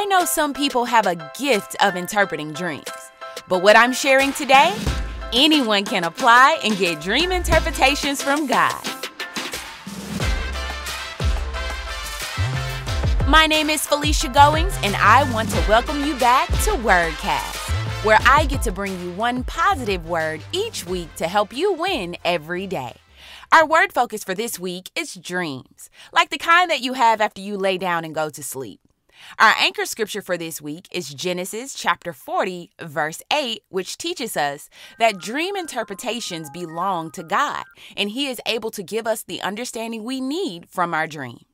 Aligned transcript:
I 0.00 0.04
know 0.04 0.24
some 0.24 0.54
people 0.54 0.84
have 0.84 1.08
a 1.08 1.16
gift 1.36 1.74
of 1.82 1.96
interpreting 1.96 2.52
dreams, 2.52 2.84
but 3.48 3.64
what 3.64 3.74
I'm 3.74 3.92
sharing 3.92 4.32
today, 4.32 4.72
anyone 5.32 5.84
can 5.84 6.04
apply 6.04 6.60
and 6.62 6.78
get 6.78 7.00
dream 7.00 7.32
interpretations 7.32 8.22
from 8.22 8.46
God. 8.46 8.80
My 13.26 13.48
name 13.48 13.70
is 13.70 13.84
Phylicia 13.88 14.32
Goings, 14.32 14.78
and 14.84 14.94
I 14.94 15.28
want 15.32 15.50
to 15.50 15.64
welcome 15.68 16.04
you 16.04 16.14
back 16.14 16.46
to 16.46 16.70
Wordcast, 16.76 18.04
where 18.04 18.18
I 18.24 18.46
get 18.46 18.62
to 18.62 18.70
bring 18.70 18.92
you 19.00 19.10
one 19.14 19.42
positive 19.42 20.08
word 20.08 20.40
each 20.52 20.86
week 20.86 21.12
to 21.16 21.26
help 21.26 21.52
you 21.52 21.72
win 21.72 22.16
every 22.24 22.68
day. 22.68 22.94
Our 23.50 23.66
word 23.66 23.92
focus 23.92 24.22
for 24.22 24.36
this 24.36 24.60
week 24.60 24.92
is 24.94 25.14
dreams, 25.14 25.90
like 26.12 26.30
the 26.30 26.38
kind 26.38 26.70
that 26.70 26.82
you 26.82 26.92
have 26.92 27.20
after 27.20 27.40
you 27.40 27.56
lay 27.56 27.78
down 27.78 28.04
and 28.04 28.14
go 28.14 28.30
to 28.30 28.44
sleep. 28.44 28.78
Our 29.38 29.54
anchor 29.58 29.84
scripture 29.84 30.22
for 30.22 30.36
this 30.36 30.60
week 30.60 30.88
is 30.90 31.12
Genesis 31.14 31.74
chapter 31.74 32.12
40, 32.12 32.70
verse 32.80 33.22
8, 33.32 33.62
which 33.68 33.96
teaches 33.98 34.36
us 34.36 34.68
that 34.98 35.18
dream 35.18 35.56
interpretations 35.56 36.50
belong 36.50 37.10
to 37.12 37.22
God, 37.22 37.64
and 37.96 38.10
He 38.10 38.26
is 38.28 38.40
able 38.46 38.70
to 38.72 38.82
give 38.82 39.06
us 39.06 39.22
the 39.22 39.40
understanding 39.42 40.04
we 40.04 40.20
need 40.20 40.68
from 40.68 40.94
our 40.94 41.06
dreams. 41.06 41.44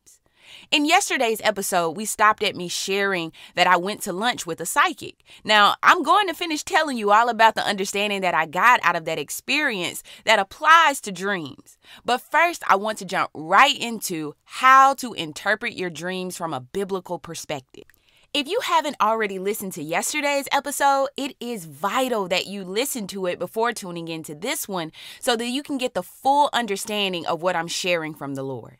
In 0.74 0.86
yesterday's 0.86 1.40
episode, 1.44 1.90
we 1.90 2.04
stopped 2.04 2.42
at 2.42 2.56
me 2.56 2.66
sharing 2.66 3.30
that 3.54 3.68
I 3.68 3.76
went 3.76 4.02
to 4.02 4.12
lunch 4.12 4.44
with 4.44 4.60
a 4.60 4.66
psychic. 4.66 5.22
Now, 5.44 5.76
I'm 5.84 6.02
going 6.02 6.26
to 6.26 6.34
finish 6.34 6.64
telling 6.64 6.98
you 6.98 7.12
all 7.12 7.28
about 7.28 7.54
the 7.54 7.64
understanding 7.64 8.22
that 8.22 8.34
I 8.34 8.46
got 8.46 8.80
out 8.82 8.96
of 8.96 9.04
that 9.04 9.20
experience 9.20 10.02
that 10.24 10.40
applies 10.40 11.00
to 11.02 11.12
dreams. 11.12 11.78
But 12.04 12.22
first, 12.22 12.64
I 12.68 12.74
want 12.74 12.98
to 12.98 13.04
jump 13.04 13.30
right 13.34 13.78
into 13.78 14.34
how 14.42 14.94
to 14.94 15.12
interpret 15.12 15.74
your 15.74 15.90
dreams 15.90 16.36
from 16.36 16.52
a 16.52 16.58
biblical 16.58 17.20
perspective. 17.20 17.84
If 18.32 18.48
you 18.48 18.58
haven't 18.64 18.96
already 19.00 19.38
listened 19.38 19.74
to 19.74 19.82
yesterday's 19.84 20.48
episode, 20.50 21.06
it 21.16 21.36
is 21.38 21.66
vital 21.66 22.26
that 22.26 22.48
you 22.48 22.64
listen 22.64 23.06
to 23.14 23.26
it 23.26 23.38
before 23.38 23.72
tuning 23.72 24.08
into 24.08 24.34
this 24.34 24.66
one 24.66 24.90
so 25.20 25.36
that 25.36 25.46
you 25.46 25.62
can 25.62 25.78
get 25.78 25.94
the 25.94 26.02
full 26.02 26.50
understanding 26.52 27.26
of 27.26 27.42
what 27.42 27.54
I'm 27.54 27.68
sharing 27.68 28.12
from 28.12 28.34
the 28.34 28.42
Lord. 28.42 28.78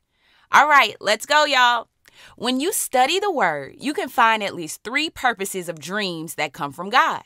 All 0.54 0.68
right, 0.68 0.94
let's 1.00 1.26
go, 1.26 1.46
y'all. 1.46 1.88
When 2.36 2.60
you 2.60 2.72
study 2.72 3.18
the 3.18 3.28
word, 3.28 3.74
you 3.80 3.92
can 3.92 4.08
find 4.08 4.40
at 4.40 4.54
least 4.54 4.84
three 4.84 5.10
purposes 5.10 5.68
of 5.68 5.80
dreams 5.80 6.36
that 6.36 6.52
come 6.52 6.70
from 6.70 6.90
God. 6.90 7.24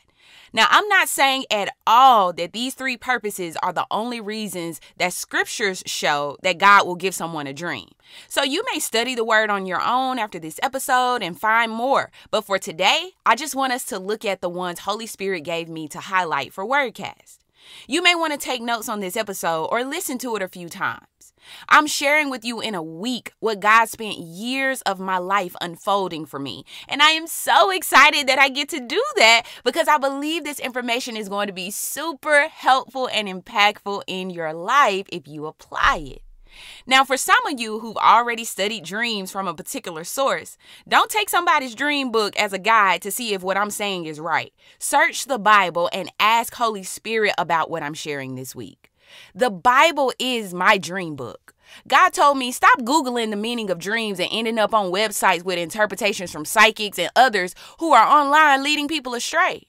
Now, 0.51 0.65
I'm 0.71 0.87
not 0.87 1.09
saying 1.09 1.45
at 1.51 1.69
all 1.85 2.33
that 2.33 2.53
these 2.53 2.73
three 2.73 2.97
purposes 2.97 3.55
are 3.61 3.71
the 3.71 3.85
only 3.91 4.19
reasons 4.19 4.81
that 4.97 5.13
scriptures 5.13 5.83
show 5.85 6.37
that 6.41 6.57
God 6.57 6.87
will 6.87 6.95
give 6.95 7.13
someone 7.13 7.45
a 7.45 7.53
dream. 7.53 7.89
So 8.27 8.41
you 8.41 8.63
may 8.73 8.79
study 8.79 9.13
the 9.13 9.23
word 9.23 9.51
on 9.51 9.67
your 9.67 9.79
own 9.79 10.17
after 10.17 10.39
this 10.39 10.59
episode 10.63 11.21
and 11.21 11.39
find 11.39 11.71
more. 11.71 12.09
But 12.31 12.45
for 12.45 12.57
today, 12.57 13.11
I 13.27 13.35
just 13.35 13.53
want 13.53 13.73
us 13.73 13.83
to 13.85 13.99
look 13.99 14.25
at 14.25 14.41
the 14.41 14.49
ones 14.49 14.79
Holy 14.79 15.05
Spirit 15.05 15.41
gave 15.41 15.69
me 15.69 15.87
to 15.89 15.99
highlight 15.99 16.51
for 16.51 16.65
Wordcast. 16.65 17.37
You 17.87 18.01
may 18.01 18.15
want 18.15 18.33
to 18.33 18.39
take 18.39 18.63
notes 18.63 18.89
on 18.89 19.01
this 19.01 19.15
episode 19.15 19.65
or 19.65 19.83
listen 19.83 20.17
to 20.17 20.35
it 20.35 20.41
a 20.41 20.47
few 20.47 20.67
times. 20.67 21.28
I'm 21.67 21.87
sharing 21.87 22.29
with 22.29 22.45
you 22.45 22.61
in 22.61 22.75
a 22.75 22.83
week 22.83 23.33
what 23.39 23.59
God 23.59 23.89
spent 23.89 24.17
years 24.17 24.81
of 24.81 24.99
my 24.99 25.17
life 25.17 25.55
unfolding 25.61 26.25
for 26.25 26.39
me. 26.39 26.63
And 26.87 27.01
I 27.01 27.11
am 27.11 27.27
so 27.27 27.71
excited 27.71 28.27
that 28.27 28.39
I 28.39 28.49
get 28.49 28.69
to 28.69 28.79
do 28.79 29.03
that 29.17 29.43
because 29.63 29.87
I 29.87 29.97
believe 29.97 30.43
this 30.43 30.59
information 30.59 31.15
is 31.17 31.29
going 31.29 31.47
to 31.47 31.53
be 31.53 31.71
super 31.71 32.47
helpful 32.47 33.09
and 33.11 33.27
impactful 33.27 34.03
in 34.07 34.29
your 34.29 34.53
life 34.53 35.07
if 35.11 35.27
you 35.27 35.45
apply 35.45 35.97
it. 35.97 36.21
Now, 36.85 37.03
for 37.03 37.17
some 37.17 37.45
of 37.45 37.59
you 37.59 37.79
who've 37.79 37.97
already 37.97 38.43
studied 38.43 38.83
dreams 38.83 39.31
from 39.31 39.47
a 39.47 39.53
particular 39.53 40.03
source, 40.03 40.57
don't 40.87 41.11
take 41.11 41.29
somebody's 41.29 41.75
dream 41.75 42.11
book 42.11 42.35
as 42.37 42.53
a 42.53 42.59
guide 42.59 43.01
to 43.03 43.11
see 43.11 43.33
if 43.33 43.43
what 43.43 43.57
I'm 43.57 43.71
saying 43.71 44.05
is 44.05 44.19
right. 44.19 44.53
Search 44.77 45.25
the 45.25 45.39
Bible 45.39 45.89
and 45.93 46.11
ask 46.19 46.55
Holy 46.55 46.83
Spirit 46.83 47.33
about 47.37 47.69
what 47.69 47.83
I'm 47.83 47.93
sharing 47.93 48.35
this 48.35 48.55
week. 48.55 48.78
The 49.33 49.49
Bible 49.49 50.13
is 50.19 50.53
my 50.53 50.77
dream 50.77 51.15
book. 51.15 51.53
God 51.87 52.09
told 52.09 52.37
me 52.37 52.51
stop 52.51 52.81
Googling 52.81 53.29
the 53.29 53.35
meaning 53.35 53.69
of 53.69 53.79
dreams 53.79 54.19
and 54.19 54.29
ending 54.31 54.57
up 54.57 54.73
on 54.73 54.91
websites 54.91 55.43
with 55.43 55.59
interpretations 55.59 56.31
from 56.31 56.45
psychics 56.45 56.99
and 56.99 57.11
others 57.15 57.53
who 57.79 57.93
are 57.93 58.07
online 58.07 58.63
leading 58.63 58.87
people 58.87 59.13
astray. 59.13 59.63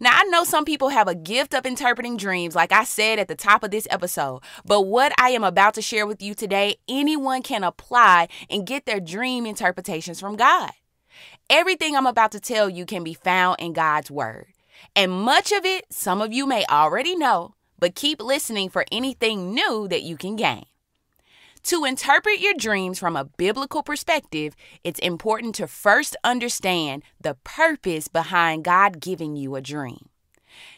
Now, 0.00 0.10
I 0.12 0.24
know 0.24 0.44
some 0.44 0.64
people 0.64 0.88
have 0.88 1.06
a 1.06 1.14
gift 1.14 1.54
of 1.54 1.64
interpreting 1.64 2.16
dreams, 2.16 2.56
like 2.56 2.72
I 2.72 2.84
said 2.84 3.18
at 3.18 3.28
the 3.28 3.36
top 3.36 3.62
of 3.62 3.70
this 3.70 3.86
episode, 3.90 4.42
but 4.64 4.82
what 4.82 5.12
I 5.18 5.30
am 5.30 5.44
about 5.44 5.74
to 5.74 5.82
share 5.82 6.06
with 6.06 6.20
you 6.20 6.34
today, 6.34 6.76
anyone 6.88 7.42
can 7.42 7.62
apply 7.62 8.28
and 8.50 8.66
get 8.66 8.86
their 8.86 9.00
dream 9.00 9.46
interpretations 9.46 10.20
from 10.20 10.36
God. 10.36 10.72
Everything 11.48 11.94
I'm 11.94 12.06
about 12.06 12.32
to 12.32 12.40
tell 12.40 12.68
you 12.68 12.86
can 12.86 13.04
be 13.04 13.14
found 13.14 13.60
in 13.60 13.72
God's 13.72 14.10
Word. 14.10 14.46
And 14.96 15.12
much 15.12 15.52
of 15.52 15.64
it, 15.64 15.84
some 15.90 16.20
of 16.20 16.32
you 16.32 16.46
may 16.46 16.64
already 16.66 17.14
know, 17.14 17.54
but 17.84 17.94
keep 17.94 18.22
listening 18.22 18.70
for 18.70 18.86
anything 18.90 19.52
new 19.52 19.86
that 19.88 20.02
you 20.02 20.16
can 20.16 20.36
gain. 20.36 20.64
To 21.64 21.84
interpret 21.84 22.40
your 22.40 22.54
dreams 22.54 22.98
from 22.98 23.14
a 23.14 23.26
biblical 23.26 23.82
perspective, 23.82 24.56
it's 24.82 24.98
important 25.00 25.54
to 25.56 25.66
first 25.66 26.16
understand 26.24 27.02
the 27.20 27.36
purpose 27.44 28.08
behind 28.08 28.64
God 28.64 29.00
giving 29.00 29.36
you 29.36 29.54
a 29.54 29.60
dream. 29.60 30.08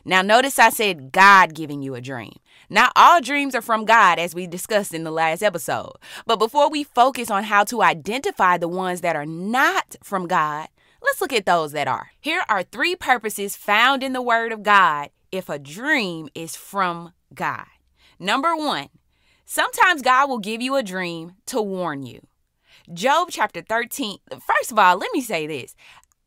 Now, 0.05 0.21
notice 0.21 0.59
I 0.59 0.71
said 0.71 1.13
God 1.13 1.55
giving 1.55 1.81
you 1.81 1.95
a 1.95 2.01
dream. 2.01 2.41
Not 2.69 2.91
all 2.97 3.21
dreams 3.21 3.55
are 3.55 3.63
from 3.63 3.85
God, 3.85 4.19
as 4.19 4.35
we 4.35 4.49
discussed 4.49 4.93
in 4.93 5.05
the 5.05 5.13
last 5.13 5.45
episode. 5.45 5.93
But 6.27 6.41
before 6.41 6.69
we 6.69 6.83
focus 6.83 7.31
on 7.31 7.45
how 7.45 7.63
to 7.67 7.83
identify 7.83 8.59
the 8.59 8.67
ones 8.67 9.03
that 9.03 9.15
are 9.15 9.27
not 9.27 9.95
from 10.03 10.27
God, 10.27 10.67
let's 11.01 11.21
look 11.21 11.33
at 11.33 11.47
those 11.47 11.71
that 11.71 11.87
are. 11.87 12.11
Here 12.19 12.43
are 12.49 12.65
three 12.65 12.97
purposes 12.97 13.55
found 13.55 14.03
in 14.03 14.13
the 14.13 14.21
Word 14.21 14.51
of 14.51 14.65
God 14.65 15.11
if 15.33 15.49
a 15.49 15.59
dream 15.59 16.29
is 16.35 16.57
from 16.57 17.13
God. 17.35 17.67
Number 18.19 18.57
one, 18.57 18.89
Sometimes 19.49 20.03
God 20.03 20.29
will 20.29 20.41
give 20.41 20.61
you 20.61 20.75
a 20.75 20.83
dream 20.83 21.37
to 21.47 21.63
warn 21.63 22.05
you. 22.05 22.21
Job 22.93 23.29
chapter 23.31 23.63
13. 23.63 24.19
First 24.45 24.73
of 24.73 24.79
all, 24.79 24.99
let 24.99 25.09
me 25.15 25.21
say 25.21 25.47
this. 25.47 25.77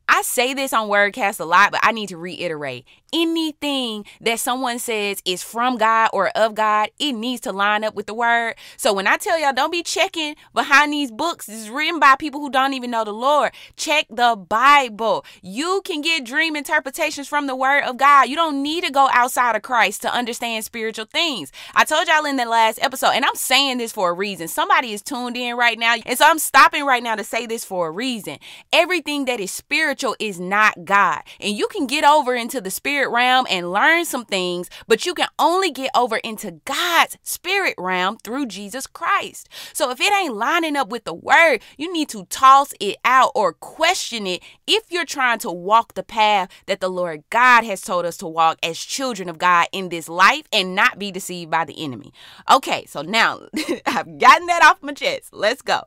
I 0.10 0.24
say 0.24 0.54
this 0.54 0.74
on 0.74 0.90
Wordcast 0.90 1.40
a 1.40 1.46
lot, 1.46 1.72
but 1.72 1.80
I 1.84 1.92
need 1.92 2.10
to 2.10 2.18
reiterate 2.18 2.86
anything 3.14 4.06
that 4.22 4.40
someone 4.40 4.80
says 4.80 5.22
is 5.26 5.44
from 5.44 5.78
God 5.78 6.10
or 6.14 6.30
of 6.30 6.56
God, 6.56 6.90
it 7.00 7.14
needs 7.14 7.42
to 7.42 7.52
line 7.52 7.84
up 7.84 7.96
with 7.96 8.06
the 8.06 8.14
word. 8.14 8.56
So 8.78 8.94
when 8.94 9.08
I 9.08 9.18
tell 9.18 9.40
y'all, 9.40 9.54
don't 9.54 9.72
be 9.72 9.84
checking 9.84 10.36
behind 10.54 10.94
these 10.94 11.12
books, 11.12 11.48
it's 11.50 11.70
written 11.70 12.00
by 12.00 12.16
people 12.16 12.40
who 12.40 12.50
don't 12.50 12.74
even 12.74 12.92
know 12.92 13.04
the 13.04 13.14
Lord. 13.14 13.52
Check 13.76 14.08
the 14.10 14.36
Bible. 14.36 15.26
You 15.42 15.82
can 15.86 16.02
get 16.02 16.26
dream 16.26 16.56
interpretations 16.56 17.28
from 17.28 17.48
the 17.48 17.56
word 17.56 17.84
of 17.84 17.98
God. 17.98 18.30
You 18.30 18.36
don't 18.36 18.62
need 18.62 18.84
to 18.84 18.92
go 18.92 19.10
outside 19.12 19.56
of 19.56 19.62
Christ 19.62 20.02
to 20.04 20.14
understand 20.14 20.64
spiritual 20.66 21.06
things. 21.06 21.52
I 21.76 21.86
told 21.86 22.08
y'all 22.08 22.26
in 22.26 22.38
the 22.38 22.46
last 22.46 22.80
episode, 22.82 23.12
and 23.12 23.26
I'm 23.26 23.36
saying 23.36 23.78
this 23.78 23.92
for 23.92 24.10
a 24.10 24.14
reason. 24.14 24.48
Somebody 24.48 24.94
is 24.94 25.02
tuned 25.02 25.38
in 25.38 25.56
right 25.56 25.78
now, 25.78 25.96
and 26.06 26.18
so 26.18 26.26
I'm 26.26 26.40
stopping 26.40 26.86
right 26.86 27.04
now 27.04 27.16
to 27.16 27.24
say 27.24 27.46
this 27.46 27.66
for 27.66 27.88
a 27.88 27.92
reason. 27.92 28.38
Everything 28.72 29.26
that 29.26 29.40
is 29.40 29.52
spiritual 29.52 29.99
is 30.20 30.40
not 30.40 30.86
God. 30.86 31.22
And 31.40 31.56
you 31.56 31.68
can 31.68 31.88
get 31.88 32.04
over 32.04 32.36
into 32.36 32.62
the 32.62 32.70
spirit 32.70 32.90
spirit 32.90 33.10
realm 33.12 33.46
and 33.50 33.72
learn 33.72 34.04
some 34.04 34.26
things, 34.26 34.70
but 34.88 35.06
you 35.06 35.14
can 35.14 35.28
only 35.38 35.72
get 35.72 35.92
over 35.96 36.18
into 36.18 36.60
God's 36.66 37.18
spirit 37.24 37.76
realm 37.78 38.18
through 38.18 38.48
Jesus 38.48 38.88
Christ. 38.88 39.48
So 39.74 39.92
if 39.92 40.02
it 40.02 40.12
ain't 40.12 40.36
lining 40.36 40.76
up 40.76 40.90
with 40.90 41.04
the 41.04 41.14
word, 41.14 41.60
you 41.78 41.94
need 41.94 42.10
to 42.10 42.26
toss 42.26 42.74
it 42.80 42.98
out 43.06 43.32
or 43.36 43.54
question 43.54 44.28
it 44.28 44.44
if 44.68 44.92
you're 44.92 45.06
trying 45.06 45.40
to 45.40 45.52
walk 45.52 45.94
the 45.94 46.04
path 46.04 46.50
that 46.66 46.82
the 46.82 46.90
Lord 46.90 47.24
God 47.30 47.64
has 47.64 47.82
told 47.82 48.06
us 48.06 48.18
to 48.18 48.28
walk 48.28 48.58
as 48.64 48.78
children 48.80 49.30
of 49.30 49.38
God 49.38 49.68
in 49.72 49.90
this 49.90 50.10
life 50.10 50.48
and 50.52 50.76
not 50.76 51.00
be 51.00 51.12
deceived 51.12 51.52
by 51.52 51.66
the 51.66 51.82
enemy. 51.82 52.12
Okay, 52.52 52.86
so 52.86 53.02
now 53.02 53.40
I've 53.86 54.18
gotten 54.18 54.48
that 54.48 54.64
off 54.64 54.84
my 54.84 54.94
chest. 54.94 55.32
Let's 55.32 55.62
go. 55.62 55.84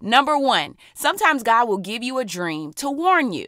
Number 0.00 0.38
one, 0.38 0.76
sometimes 0.94 1.42
God 1.42 1.68
will 1.68 1.78
give 1.78 2.02
you 2.02 2.18
a 2.18 2.24
dream 2.24 2.72
to 2.74 2.90
warn 2.90 3.32
you. 3.32 3.46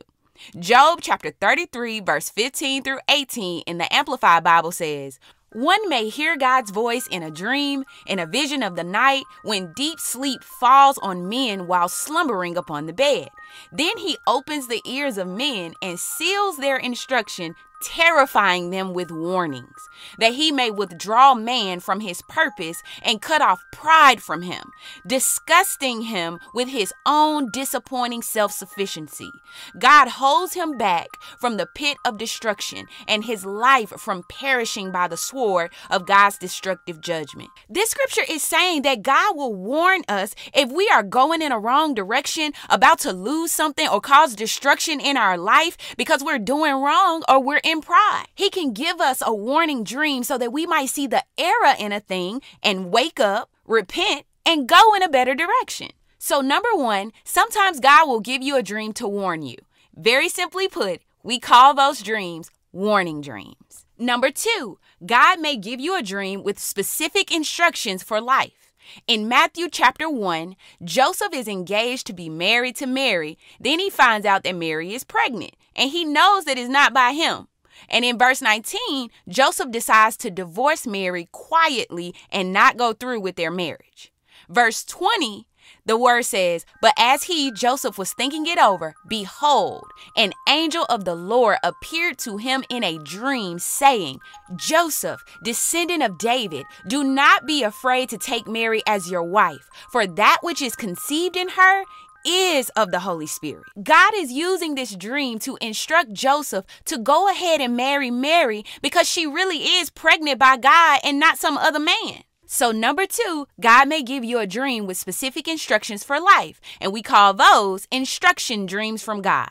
Job 0.58 1.00
chapter 1.02 1.30
33, 1.30 2.00
verse 2.00 2.28
15 2.30 2.82
through 2.82 3.00
18 3.08 3.62
in 3.66 3.78
the 3.78 3.92
Amplified 3.92 4.44
Bible 4.44 4.72
says, 4.72 5.18
one 5.52 5.88
may 5.88 6.10
hear 6.10 6.36
God's 6.36 6.70
voice 6.70 7.06
in 7.06 7.22
a 7.22 7.30
dream, 7.30 7.84
in 8.06 8.18
a 8.18 8.26
vision 8.26 8.62
of 8.62 8.76
the 8.76 8.84
night, 8.84 9.24
when 9.42 9.72
deep 9.72 9.98
sleep 9.98 10.44
falls 10.44 10.98
on 10.98 11.28
men 11.28 11.66
while 11.66 11.88
slumbering 11.88 12.58
upon 12.58 12.84
the 12.84 12.92
bed. 12.92 13.30
Then 13.72 13.96
he 13.96 14.18
opens 14.26 14.68
the 14.68 14.82
ears 14.84 15.16
of 15.16 15.26
men 15.26 15.72
and 15.80 15.98
seals 15.98 16.58
their 16.58 16.76
instruction 16.76 17.54
terrifying 17.82 18.70
them 18.70 18.92
with 18.92 19.10
warnings, 19.10 19.88
that 20.18 20.34
he 20.34 20.50
may 20.52 20.70
withdraw 20.70 21.34
man 21.34 21.80
from 21.80 22.00
his 22.00 22.22
purpose 22.28 22.82
and 23.02 23.22
cut 23.22 23.42
off 23.42 23.62
pride 23.72 24.22
from 24.22 24.42
him, 24.42 24.70
disgusting 25.06 26.02
him 26.02 26.38
with 26.54 26.68
his 26.68 26.92
own 27.06 27.50
disappointing 27.52 28.22
self 28.22 28.52
sufficiency. 28.52 29.30
God 29.78 30.08
holds 30.08 30.54
him 30.54 30.76
back 30.76 31.08
from 31.38 31.56
the 31.56 31.66
pit 31.66 31.96
of 32.04 32.18
destruction 32.18 32.86
and 33.06 33.24
his 33.24 33.44
life 33.44 33.90
from 33.90 34.24
perishing 34.28 34.92
by 34.92 35.08
the 35.08 35.16
sword 35.16 35.72
of 35.90 36.06
God's 36.06 36.38
destructive 36.38 37.00
judgment. 37.00 37.50
This 37.68 37.90
scripture 37.90 38.24
is 38.28 38.42
saying 38.42 38.82
that 38.82 39.02
God 39.02 39.36
will 39.36 39.54
warn 39.54 40.02
us 40.08 40.34
if 40.54 40.70
we 40.70 40.88
are 40.92 41.02
going 41.02 41.42
in 41.42 41.52
a 41.52 41.58
wrong 41.58 41.94
direction, 41.94 42.52
about 42.68 42.98
to 43.00 43.12
lose 43.12 43.52
something 43.52 43.88
or 43.88 44.00
cause 44.00 44.34
destruction 44.34 45.00
in 45.00 45.16
our 45.16 45.36
life 45.36 45.76
because 45.96 46.22
we're 46.22 46.38
doing 46.38 46.74
wrong 46.74 47.22
or 47.28 47.42
we're 47.42 47.60
pride. 47.80 48.26
He 48.34 48.50
can 48.50 48.72
give 48.72 49.00
us 49.00 49.22
a 49.24 49.34
warning 49.34 49.84
dream 49.84 50.24
so 50.24 50.38
that 50.38 50.52
we 50.52 50.66
might 50.66 50.88
see 50.88 51.06
the 51.06 51.24
error 51.36 51.74
in 51.78 51.92
a 51.92 52.00
thing 52.00 52.40
and 52.62 52.90
wake 52.90 53.20
up, 53.20 53.50
repent, 53.66 54.24
and 54.44 54.68
go 54.68 54.94
in 54.94 55.02
a 55.02 55.08
better 55.08 55.34
direction. 55.34 55.90
So, 56.18 56.40
number 56.40 56.70
one, 56.74 57.12
sometimes 57.24 57.80
God 57.80 58.08
will 58.08 58.20
give 58.20 58.42
you 58.42 58.56
a 58.56 58.62
dream 58.62 58.92
to 58.94 59.06
warn 59.06 59.42
you. 59.42 59.56
Very 59.94 60.28
simply 60.28 60.68
put, 60.68 61.00
we 61.22 61.38
call 61.38 61.74
those 61.74 62.02
dreams 62.02 62.50
warning 62.72 63.20
dreams. 63.20 63.84
Number 63.98 64.30
two, 64.30 64.78
God 65.04 65.40
may 65.40 65.56
give 65.56 65.80
you 65.80 65.96
a 65.96 66.02
dream 66.02 66.42
with 66.42 66.58
specific 66.58 67.30
instructions 67.32 68.02
for 68.02 68.20
life. 68.20 68.72
In 69.06 69.28
Matthew 69.28 69.68
chapter 69.70 70.08
1, 70.08 70.56
Joseph 70.82 71.34
is 71.34 71.48
engaged 71.48 72.06
to 72.06 72.12
be 72.12 72.28
married 72.28 72.76
to 72.76 72.86
Mary. 72.86 73.36
Then 73.60 73.78
he 73.78 73.90
finds 73.90 74.26
out 74.26 74.44
that 74.44 74.56
Mary 74.56 74.94
is 74.94 75.04
pregnant, 75.04 75.54
and 75.76 75.90
he 75.90 76.04
knows 76.04 76.44
that 76.44 76.58
it's 76.58 76.70
not 76.70 76.94
by 76.94 77.12
him. 77.12 77.48
And 77.88 78.04
in 78.04 78.18
verse 78.18 78.42
19, 78.42 79.10
Joseph 79.28 79.70
decides 79.70 80.16
to 80.18 80.30
divorce 80.30 80.86
Mary 80.86 81.28
quietly 81.32 82.14
and 82.30 82.52
not 82.52 82.76
go 82.76 82.92
through 82.92 83.20
with 83.20 83.36
their 83.36 83.50
marriage. 83.50 84.12
Verse 84.48 84.84
20, 84.84 85.46
the 85.84 85.96
word 85.96 86.22
says, 86.22 86.64
But 86.80 86.94
as 86.98 87.24
he, 87.24 87.50
Joseph, 87.50 87.98
was 87.98 88.12
thinking 88.12 88.46
it 88.46 88.58
over, 88.58 88.94
behold, 89.06 89.84
an 90.16 90.32
angel 90.48 90.84
of 90.88 91.04
the 91.04 91.14
Lord 91.14 91.58
appeared 91.62 92.18
to 92.18 92.36
him 92.36 92.64
in 92.68 92.84
a 92.84 92.98
dream, 92.98 93.58
saying, 93.58 94.20
Joseph, 94.56 95.22
descendant 95.42 96.02
of 96.02 96.18
David, 96.18 96.66
do 96.86 97.04
not 97.04 97.46
be 97.46 97.62
afraid 97.62 98.08
to 98.10 98.18
take 98.18 98.46
Mary 98.46 98.82
as 98.86 99.10
your 99.10 99.22
wife, 99.22 99.68
for 99.90 100.06
that 100.06 100.38
which 100.42 100.62
is 100.62 100.76
conceived 100.76 101.36
in 101.36 101.50
her 101.50 101.84
is 102.24 102.68
of 102.70 102.90
the 102.90 103.00
Holy 103.00 103.26
Spirit. 103.26 103.64
God 103.82 104.12
is 104.16 104.32
using 104.32 104.74
this 104.74 104.94
dream 104.94 105.38
to 105.40 105.58
instruct 105.60 106.12
Joseph 106.12 106.64
to 106.86 106.98
go 106.98 107.28
ahead 107.28 107.60
and 107.60 107.76
marry 107.76 108.10
Mary 108.10 108.64
because 108.82 109.08
she 109.08 109.26
really 109.26 109.58
is 109.58 109.90
pregnant 109.90 110.38
by 110.38 110.56
God 110.56 111.00
and 111.04 111.18
not 111.18 111.38
some 111.38 111.58
other 111.58 111.80
man. 111.80 112.22
So, 112.46 112.72
number 112.72 113.04
two, 113.04 113.46
God 113.60 113.88
may 113.88 114.02
give 114.02 114.24
you 114.24 114.38
a 114.38 114.46
dream 114.46 114.86
with 114.86 114.96
specific 114.96 115.46
instructions 115.46 116.02
for 116.02 116.18
life, 116.18 116.62
and 116.80 116.94
we 116.94 117.02
call 117.02 117.34
those 117.34 117.86
instruction 117.92 118.64
dreams 118.64 119.02
from 119.02 119.20
God. 119.20 119.50